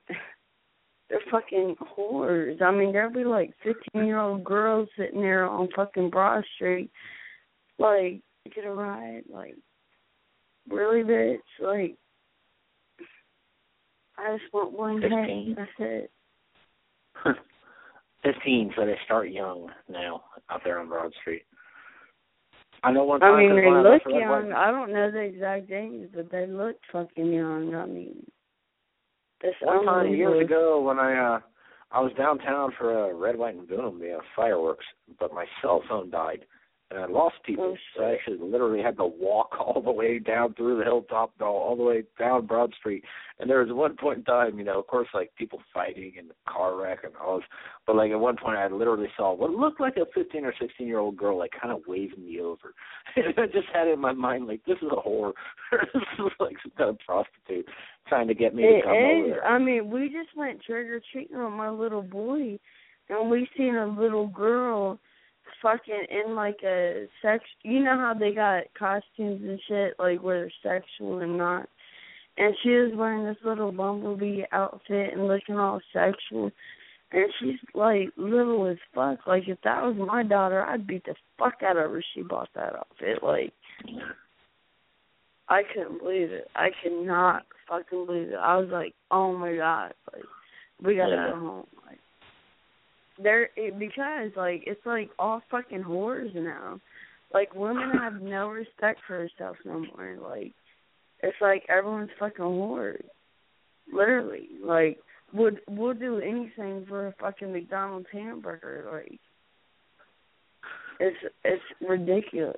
[1.09, 2.61] they're fucking whores.
[2.61, 6.89] I mean, there'll be like fifteen year old girls sitting there on fucking Broad Street,
[7.77, 8.21] like
[8.53, 9.55] get a ride, like
[10.69, 11.97] really, bitch, like.
[14.17, 15.09] I just want one day.
[15.09, 15.55] Fifteen.
[15.57, 16.11] That's it.
[18.23, 21.43] Fifteen, so they start young now out there on Broad Street.
[22.83, 24.53] I know one I mean, they look young.
[24.53, 27.75] I don't know the exact age, but they look fucking young.
[27.75, 28.25] I mean,
[29.41, 31.39] it's One time years ago when I uh
[31.91, 34.85] I was downtown for a Red, White, and Boom, the uh, fireworks,
[35.17, 36.45] but my cell phone died,
[36.91, 37.75] and I lost people.
[37.75, 41.33] Oh, so I actually literally had to walk all the way down through the hilltop,
[41.41, 43.03] all, all the way down Broad Street.
[43.39, 46.31] And there was one point in time, you know, of course, like people fighting and
[46.47, 47.45] car wreck and all this.
[47.87, 50.87] But like at one point, I literally saw what looked like a 15 or 16
[50.87, 52.73] year old girl, like kind of waving me over.
[53.17, 55.31] And I just had it in my mind, like this is a whore.
[55.71, 57.65] this is like some kind of prostitute
[58.07, 59.45] trying to get me to It come over there.
[59.45, 62.59] I mean, we just went trick or treating with my little boy,
[63.09, 64.99] and we seen a little girl
[65.65, 67.43] fucking in like a sex.
[67.63, 71.67] You know how they got costumes and shit, like where they're sexual and not.
[72.37, 76.51] And she was wearing this little bumblebee outfit and looking all sexual.
[77.11, 79.25] And she's like little as fuck.
[79.25, 82.03] Like if that was my daughter, I'd beat the fuck out of her.
[82.13, 83.23] She bought that outfit.
[83.23, 83.53] Like
[85.49, 86.47] I couldn't believe it.
[86.55, 88.35] I could not fucking believe it.
[88.39, 90.23] I was like, oh my god, like
[90.83, 91.29] we gotta Yeah.
[91.31, 91.67] go home.
[91.87, 91.99] Like
[93.21, 96.79] there, it, because like it's like all fucking whores now.
[97.33, 100.17] Like women have no respect for herself no more.
[100.21, 100.53] Like
[101.21, 103.03] it's like everyone's fucking whores.
[103.91, 104.99] Literally, like
[105.33, 108.87] would we'll do anything for a fucking McDonald's hamburger.
[108.91, 109.19] Like
[110.99, 112.55] it's it's ridiculous.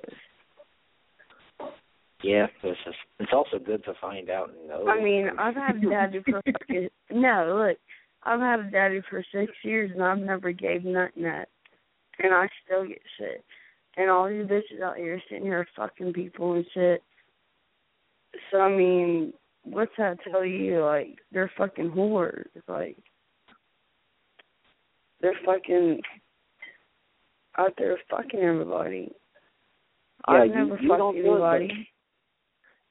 [2.22, 4.88] Yeah, it's just, it's also good to find out and know.
[4.88, 7.78] I mean, I've had daddy for fucking no, look,
[8.22, 11.48] I've had a daddy for six years and I've never gave nothing that,
[12.18, 13.44] and I still get shit.
[13.96, 17.02] And all these bitches out here sitting here fucking people and shit.
[18.50, 19.32] So I mean,
[19.64, 20.84] what's that tell you?
[20.84, 22.46] Like they're fucking whores.
[22.68, 22.96] Like
[25.20, 26.00] they're fucking
[27.56, 29.10] out there fucking everybody.
[30.28, 31.88] Yeah, I've you- never you fucked don't do it, anybody.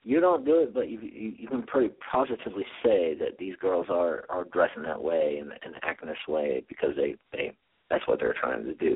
[0.07, 3.87] You don't do it, but you you, you can pretty positively say that these girls
[3.89, 7.51] are are dressing that way and, and acting this way because they they
[7.89, 8.95] that's what they're trying to do.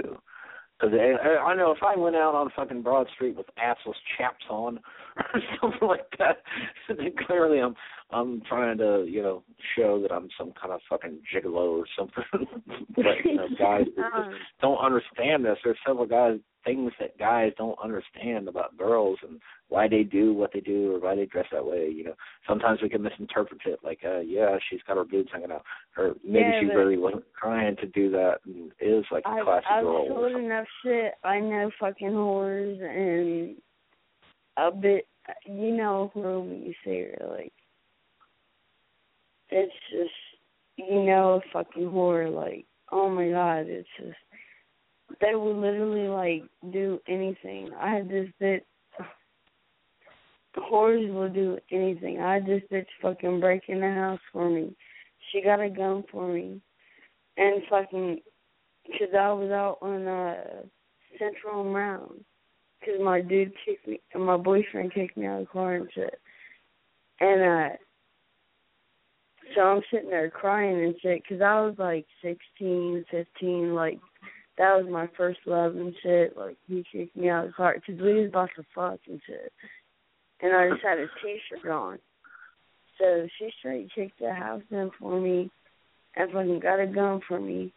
[0.79, 4.45] Because I, I know if I went out on fucking Broad Street with assless chaps
[4.49, 4.79] on
[5.17, 6.37] or something like that,
[6.87, 7.75] then clearly I'm
[8.11, 9.43] I'm trying to you know
[9.75, 12.23] show that I'm some kind of fucking gigolo or something.
[12.95, 14.29] but you know, guys just
[14.61, 15.57] don't understand this.
[15.61, 19.39] There's several guys things that guys don't understand about girls and
[19.69, 21.89] why they do what they do or why they dress that way.
[21.89, 22.13] You know,
[22.47, 25.63] sometimes we can misinterpret it like, uh, yeah, she's got her boobs hanging out,
[25.97, 29.45] or maybe Yeah, she really wasn't trying to do that and is like a I've,
[29.45, 30.07] classy I've girl.
[30.11, 31.13] or told enough shit.
[31.23, 33.55] I know fucking whores and
[34.57, 35.07] a bit.
[35.45, 37.27] You know who you see her.
[37.37, 37.53] Like
[39.49, 40.11] it's just
[40.77, 42.33] you know a fucking whore.
[42.33, 44.17] Like oh my god, it's just
[45.19, 47.71] they will literally like do anything.
[47.79, 48.61] I had this bitch.
[50.57, 52.19] Whores will do anything.
[52.19, 54.75] I had this bitch fucking break in the house for me.
[55.31, 56.61] She got a gun for me,
[57.37, 58.19] and fucking
[58.85, 60.63] because I was out on uh
[61.17, 62.23] Central Round
[62.79, 65.89] because my dude kicked me, and my boyfriend kicked me out of the car and
[65.93, 66.19] shit.
[67.19, 67.75] And uh,
[69.55, 73.99] so I'm sitting there crying and shit because I was like sixteen, fifteen, like
[74.61, 76.37] that was my first love and shit.
[76.37, 79.19] Like he kicked me out of the car because we was about to fuck and
[79.25, 79.51] shit,
[80.39, 81.97] and I just had a t-shirt on.
[82.99, 85.49] So she straight kicked the house in for me,
[86.15, 87.73] and fucking got a gun for me,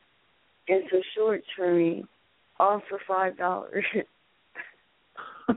[0.68, 2.04] and some shorts for me,
[2.60, 3.84] all for five dollars.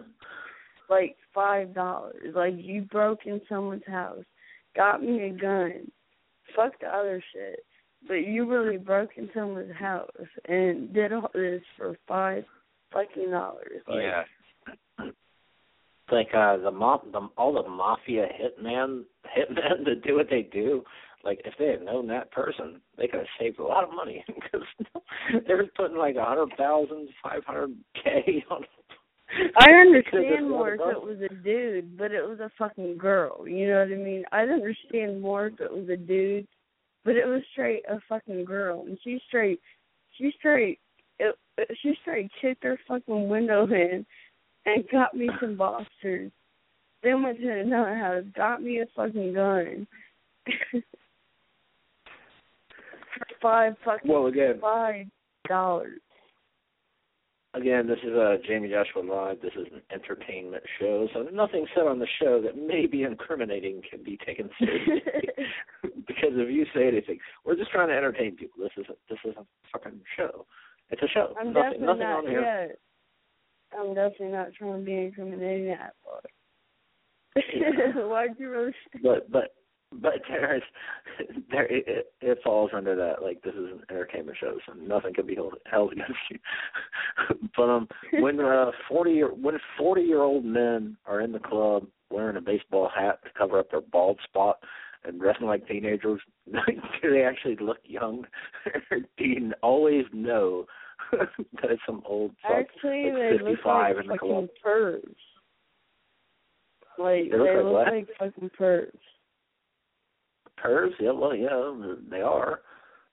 [0.90, 2.34] like five dollars.
[2.34, 4.24] Like you broke in someone's house,
[4.78, 5.92] got me a gun,
[6.56, 7.66] fuck the other shit,
[8.08, 10.10] but you really broke into someone's house
[10.48, 12.44] and did all this for five
[12.92, 13.82] fucking dollars.
[13.88, 14.24] Like, yeah.
[15.00, 19.04] It's like uh the mob the all the mafia hitman
[19.38, 20.84] hitmen that do what they do
[21.24, 24.24] like if they had known that person they could have saved a lot of money
[24.34, 24.66] because
[25.46, 28.64] they're putting like a hundred thousand five hundred k on
[29.60, 33.48] I understand more if it was a dude, but it was a fucking girl.
[33.48, 34.24] You know what I mean?
[34.32, 36.48] I'd understand more if it was a dude,
[37.08, 39.62] but it was straight a fucking girl, and she straight,
[40.18, 40.78] she straight,
[41.20, 41.34] it,
[41.82, 44.06] she straight kicked her fucking window in,
[44.66, 46.30] and got me some boxers.
[47.02, 49.88] Then went to another house, got me a fucking gun.
[53.14, 55.06] For five fucking well again five
[55.48, 56.02] dollars.
[57.54, 59.42] Again, this is uh, Jayme Joshua Live.
[59.42, 63.82] This is an entertainment show, so nothing said on the show that may be incriminating
[63.90, 65.02] can be taken seriously.
[66.08, 68.62] because if you say anything, we're just trying to entertain people.
[68.62, 70.46] This is a, this is a fucking show.
[70.90, 71.34] It's a show.
[71.40, 72.18] I'm nothing, definitely nothing not.
[72.20, 72.76] on here.
[73.74, 76.22] Yeah, I'm definitely not trying to be incriminating that far.
[78.08, 78.74] Why'd you really?
[79.02, 79.54] But but
[79.92, 80.64] but there's
[81.50, 85.26] there it, it, falls under that like this is an entertainment show, so nothing can
[85.26, 86.40] be held, held against you.
[87.56, 91.86] but um, when uh forty year when forty year old men are in the club
[92.10, 94.58] wearing a baseball hat to cover up their bald spot
[95.04, 98.26] and dressing like teenagers, do they actually look young?
[99.18, 100.66] do you always know
[101.12, 104.48] that it's some old fuck Actually, like they look like in the club?
[104.48, 105.16] fucking pervs.
[107.00, 108.92] Like They look like look like fucking pervs.
[110.64, 110.92] Pervs?
[111.00, 112.62] Yeah, well, yeah, they are.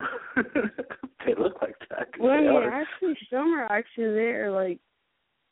[0.36, 2.09] they look like that.
[2.18, 2.70] Well, mean, are.
[2.70, 4.51] actually, some are actually there.
[4.51, 4.78] Like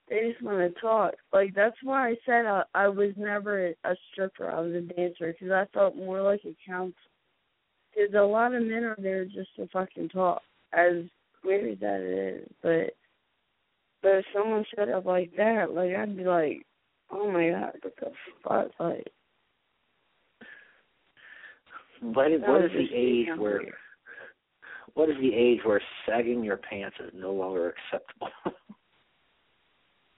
[0.09, 1.15] they just want to talk.
[1.33, 4.51] Like that's why I said I, I was never a stripper.
[4.51, 6.95] I was a dancer because I felt more like a counselor.
[7.95, 10.41] Because a lot of men are there just to fucking talk,
[10.73, 11.05] as
[11.45, 12.49] weird as that it is.
[12.63, 12.97] But
[14.03, 16.67] but if someone showed up like that, like I'd be like,
[17.11, 18.13] oh my god, what the
[18.43, 18.69] fuck?
[18.81, 19.09] Like
[22.03, 23.63] What is, what is the age where
[24.95, 28.29] what is the age where sagging your pants is no longer acceptable?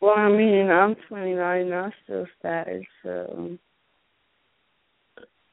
[0.00, 3.56] Well, I mean, I'm 29 and I'm still status, so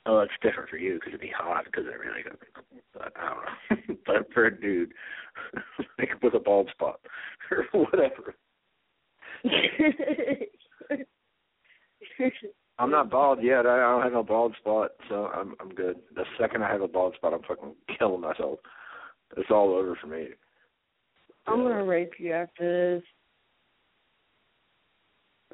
[0.05, 2.23] oh, it's different for you because it'd be hot because it really.
[2.93, 3.95] But I don't know.
[4.05, 4.91] but for a dude,
[5.99, 6.99] like with a bald spot
[7.49, 8.35] or whatever.
[12.79, 13.65] I'm not bald yet.
[13.65, 15.97] I I don't have no bald spot, so I'm I'm good.
[16.15, 18.59] The second I have a bald spot, I'm fucking killing myself.
[19.37, 20.27] It's all over for me.
[21.47, 23.03] I'm gonna rape you after this.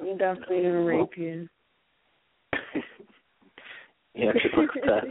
[0.00, 1.48] I'm definitely gonna rape you.
[4.14, 5.04] yeah, luck with that.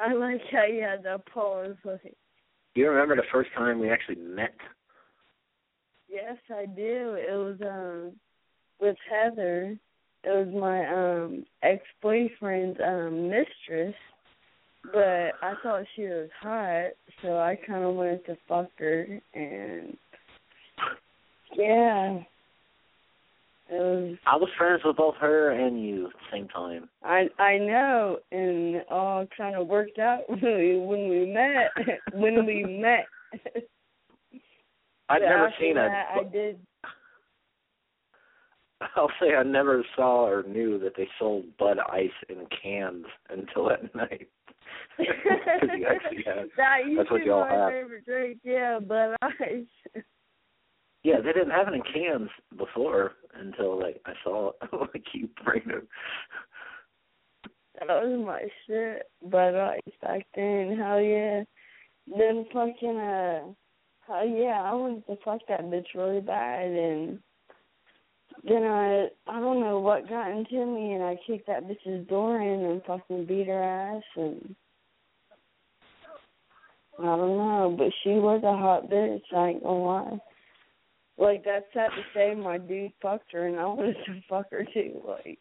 [0.00, 1.76] I like how you had that pause.
[1.84, 2.16] Like,
[2.74, 4.54] Do you remember the first time we actually met?
[6.08, 7.16] yes, I do.
[7.18, 8.12] It was um
[8.80, 9.76] with Heather.
[10.24, 13.94] It was my um ex boyfriend's um mistress,
[14.92, 16.92] but I thought she was hot,
[17.22, 19.96] so I kind of wanted to fuck her, and
[21.56, 22.18] yeah,
[23.68, 24.16] it was.
[24.26, 26.88] I was friends with both her and you at the same time.
[27.02, 31.70] I I know, and it all kind of worked out when we when we met
[32.12, 33.06] when we met.
[35.08, 36.20] I'd But never seen that, a.
[36.20, 36.58] I did.
[38.96, 43.68] I'll say I never saw or knew that they sold Bud Ice in cans until
[43.68, 44.28] that night.
[44.96, 46.48] 'Cause you actually had.
[46.56, 47.70] that used that's what be y'all my have.
[47.72, 48.38] favorite drink.
[48.44, 49.64] Yeah, but I.
[51.04, 54.54] Yeah, they didn't have it in cans before until like I saw it.
[54.72, 55.86] like you bring it.
[57.78, 59.02] That was my shit.
[59.22, 59.72] But uh,
[60.02, 61.42] back then, hell yeah.
[62.06, 63.40] Then fucking uh,
[64.06, 67.18] hell yeah, I wanted to fuck that bitch really bad, and
[68.44, 72.40] then I I don't know what got into me, and I kicked that bitch's door
[72.40, 74.54] in and fucking beat her ass, and
[76.98, 79.22] I don't know, but she was a hot bitch.
[79.34, 80.18] I ain't gonna lie.
[81.18, 84.64] Like that's sad to say, my dude fucked her, and I wanted to fuck her
[84.72, 85.00] too.
[85.06, 85.38] Like,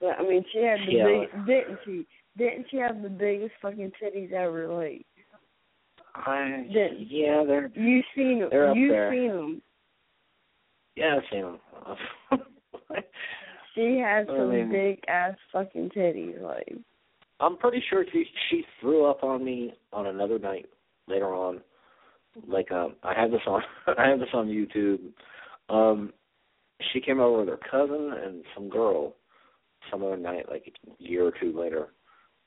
[0.00, 1.04] but I mean, she had the Yeah.
[1.04, 2.06] big, didn't she?
[2.36, 4.68] Didn't she have the biggest fucking titties ever?
[4.68, 5.06] Like,
[6.14, 8.48] I Didn't- yeah, they're you seen them?
[8.50, 9.10] They're up you there.
[9.12, 9.62] seen them?
[10.96, 11.58] Yeah, I've seen them.
[13.74, 16.40] She had I some mean- big ass fucking titties.
[16.40, 16.76] Like,
[17.40, 20.64] I'm pretty sure she she threw up on me on another night
[21.06, 21.60] later on.
[22.48, 23.62] Like um I have this on
[23.98, 25.00] I have this on YouTube.
[25.68, 26.12] Um
[26.92, 29.14] she came over with her cousin and some girl
[29.90, 31.88] some other night, like a year or two later.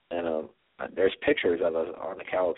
[0.10, 0.50] And um
[0.96, 2.58] there's pictures of us on the couch.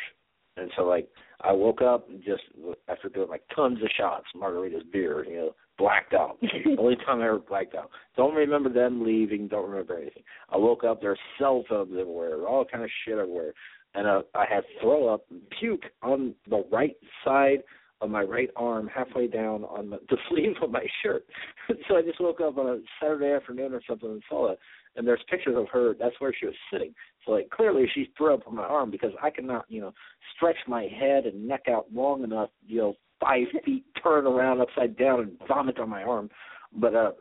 [0.55, 1.09] And so like
[1.41, 2.43] I woke up just
[2.87, 6.37] after doing like tons of shots, margaritas, beer, you know, blacked out.
[6.77, 7.89] Only time I ever blacked out.
[8.15, 9.47] Don't remember them leaving.
[9.47, 10.23] Don't remember anything.
[10.49, 11.01] I woke up.
[11.01, 12.47] There's cell phones everywhere.
[12.47, 13.53] All kind of shit everywhere.
[13.95, 17.63] And uh, I had throw up, and puke on the right side
[17.99, 21.25] of my right arm, halfway down on the, the sleeve of my shirt.
[21.87, 24.59] so I just woke up on a Saturday afternoon or something and saw it.
[24.95, 25.95] And there's pictures of her.
[25.99, 26.93] That's where she was sitting.
[27.25, 29.93] So like clearly she threw up on my arm because I cannot, you know,
[30.35, 34.97] stretch my head and neck out long enough, you know, five feet, turn around upside
[34.97, 36.29] down and vomit on my arm.
[36.73, 37.11] But uh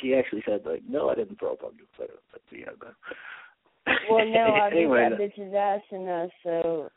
[0.00, 1.86] she actually said like, no, I didn't throw up on you.
[1.98, 2.94] But, but yeah, but
[4.10, 6.90] well, no, I beat anyway, that bitch's ass and uh, so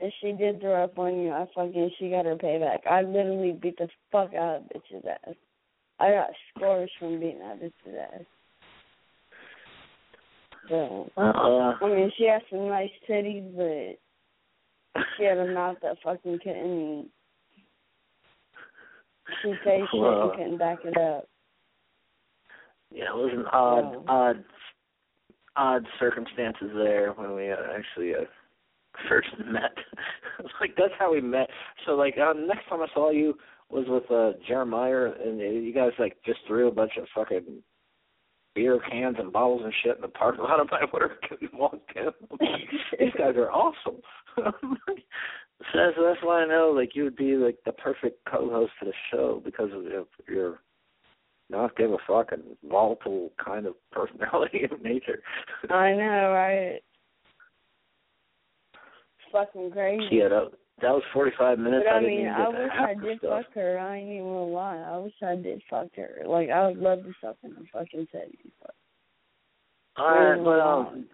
[0.00, 2.86] if she did throw up on you, I fucking she got her payback.
[2.90, 5.34] I literally beat the fuck out of bitch's ass.
[6.00, 8.24] I got scores from beating that bitch's ass.
[10.68, 15.96] So uh, I mean, she has some nice titties, but she had a mouth that
[16.02, 17.08] fucking couldn't.
[19.42, 19.56] Shit
[19.94, 20.30] Well.
[20.30, 21.28] and couldn't back it up.
[22.90, 24.44] yeah, it was an odd, odd,
[25.56, 28.24] odd circumstances there when we uh, actually uh,
[29.08, 29.74] first met.
[30.60, 31.48] like that's how we met.
[31.86, 33.34] So like uh, next time I saw you
[33.70, 37.62] was with uh Jeremiah, and uh, you guys like just threw a bunch of fucking
[38.54, 41.90] beer cans and bottles and shit in the parking lot of my work and walked
[41.96, 42.04] in.
[42.30, 42.70] Like,
[43.00, 44.00] These guys are awesome.
[45.60, 48.86] So that's, that's why I know like you would be like the perfect co-host to
[48.86, 50.60] the show because of your- your
[51.50, 55.22] not give a fuck and volatile kind of personality and nature.
[55.70, 56.80] I know, right?
[58.72, 60.08] It's fucking crazy.
[60.10, 61.84] yeah, that, that was 45 minutes.
[61.88, 63.44] But I didn't mean, I wish I did stuff.
[63.44, 63.78] fuck her.
[63.78, 64.76] I ain't even gonna lie.
[64.78, 66.22] I wish I did fuck her.
[66.26, 68.50] Like I would love to suck in the fucking titties.
[68.60, 68.74] But
[69.98, 71.06] All right, but um,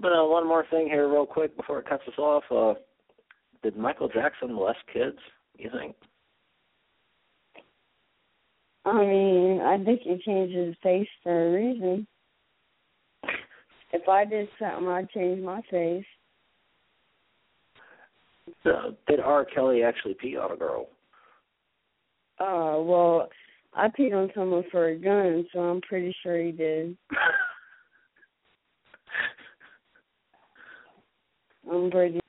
[0.00, 2.44] but uh, one more thing here, real quick, before it cuts us off.
[2.50, 2.74] Uh,
[3.62, 5.18] did Michael Jackson molest kids?
[5.56, 5.96] You think?
[8.84, 12.06] I mean, I think he changed his face for a reason.
[13.92, 16.04] If I did something, I'd change my face.
[18.64, 19.44] Uh, did R.
[19.44, 20.88] Kelly actually pee on a girl?
[22.38, 23.28] Uh, well,
[23.74, 26.96] I peed on someone for a gun, so I'm pretty sure he did.
[31.70, 32.20] I'm pretty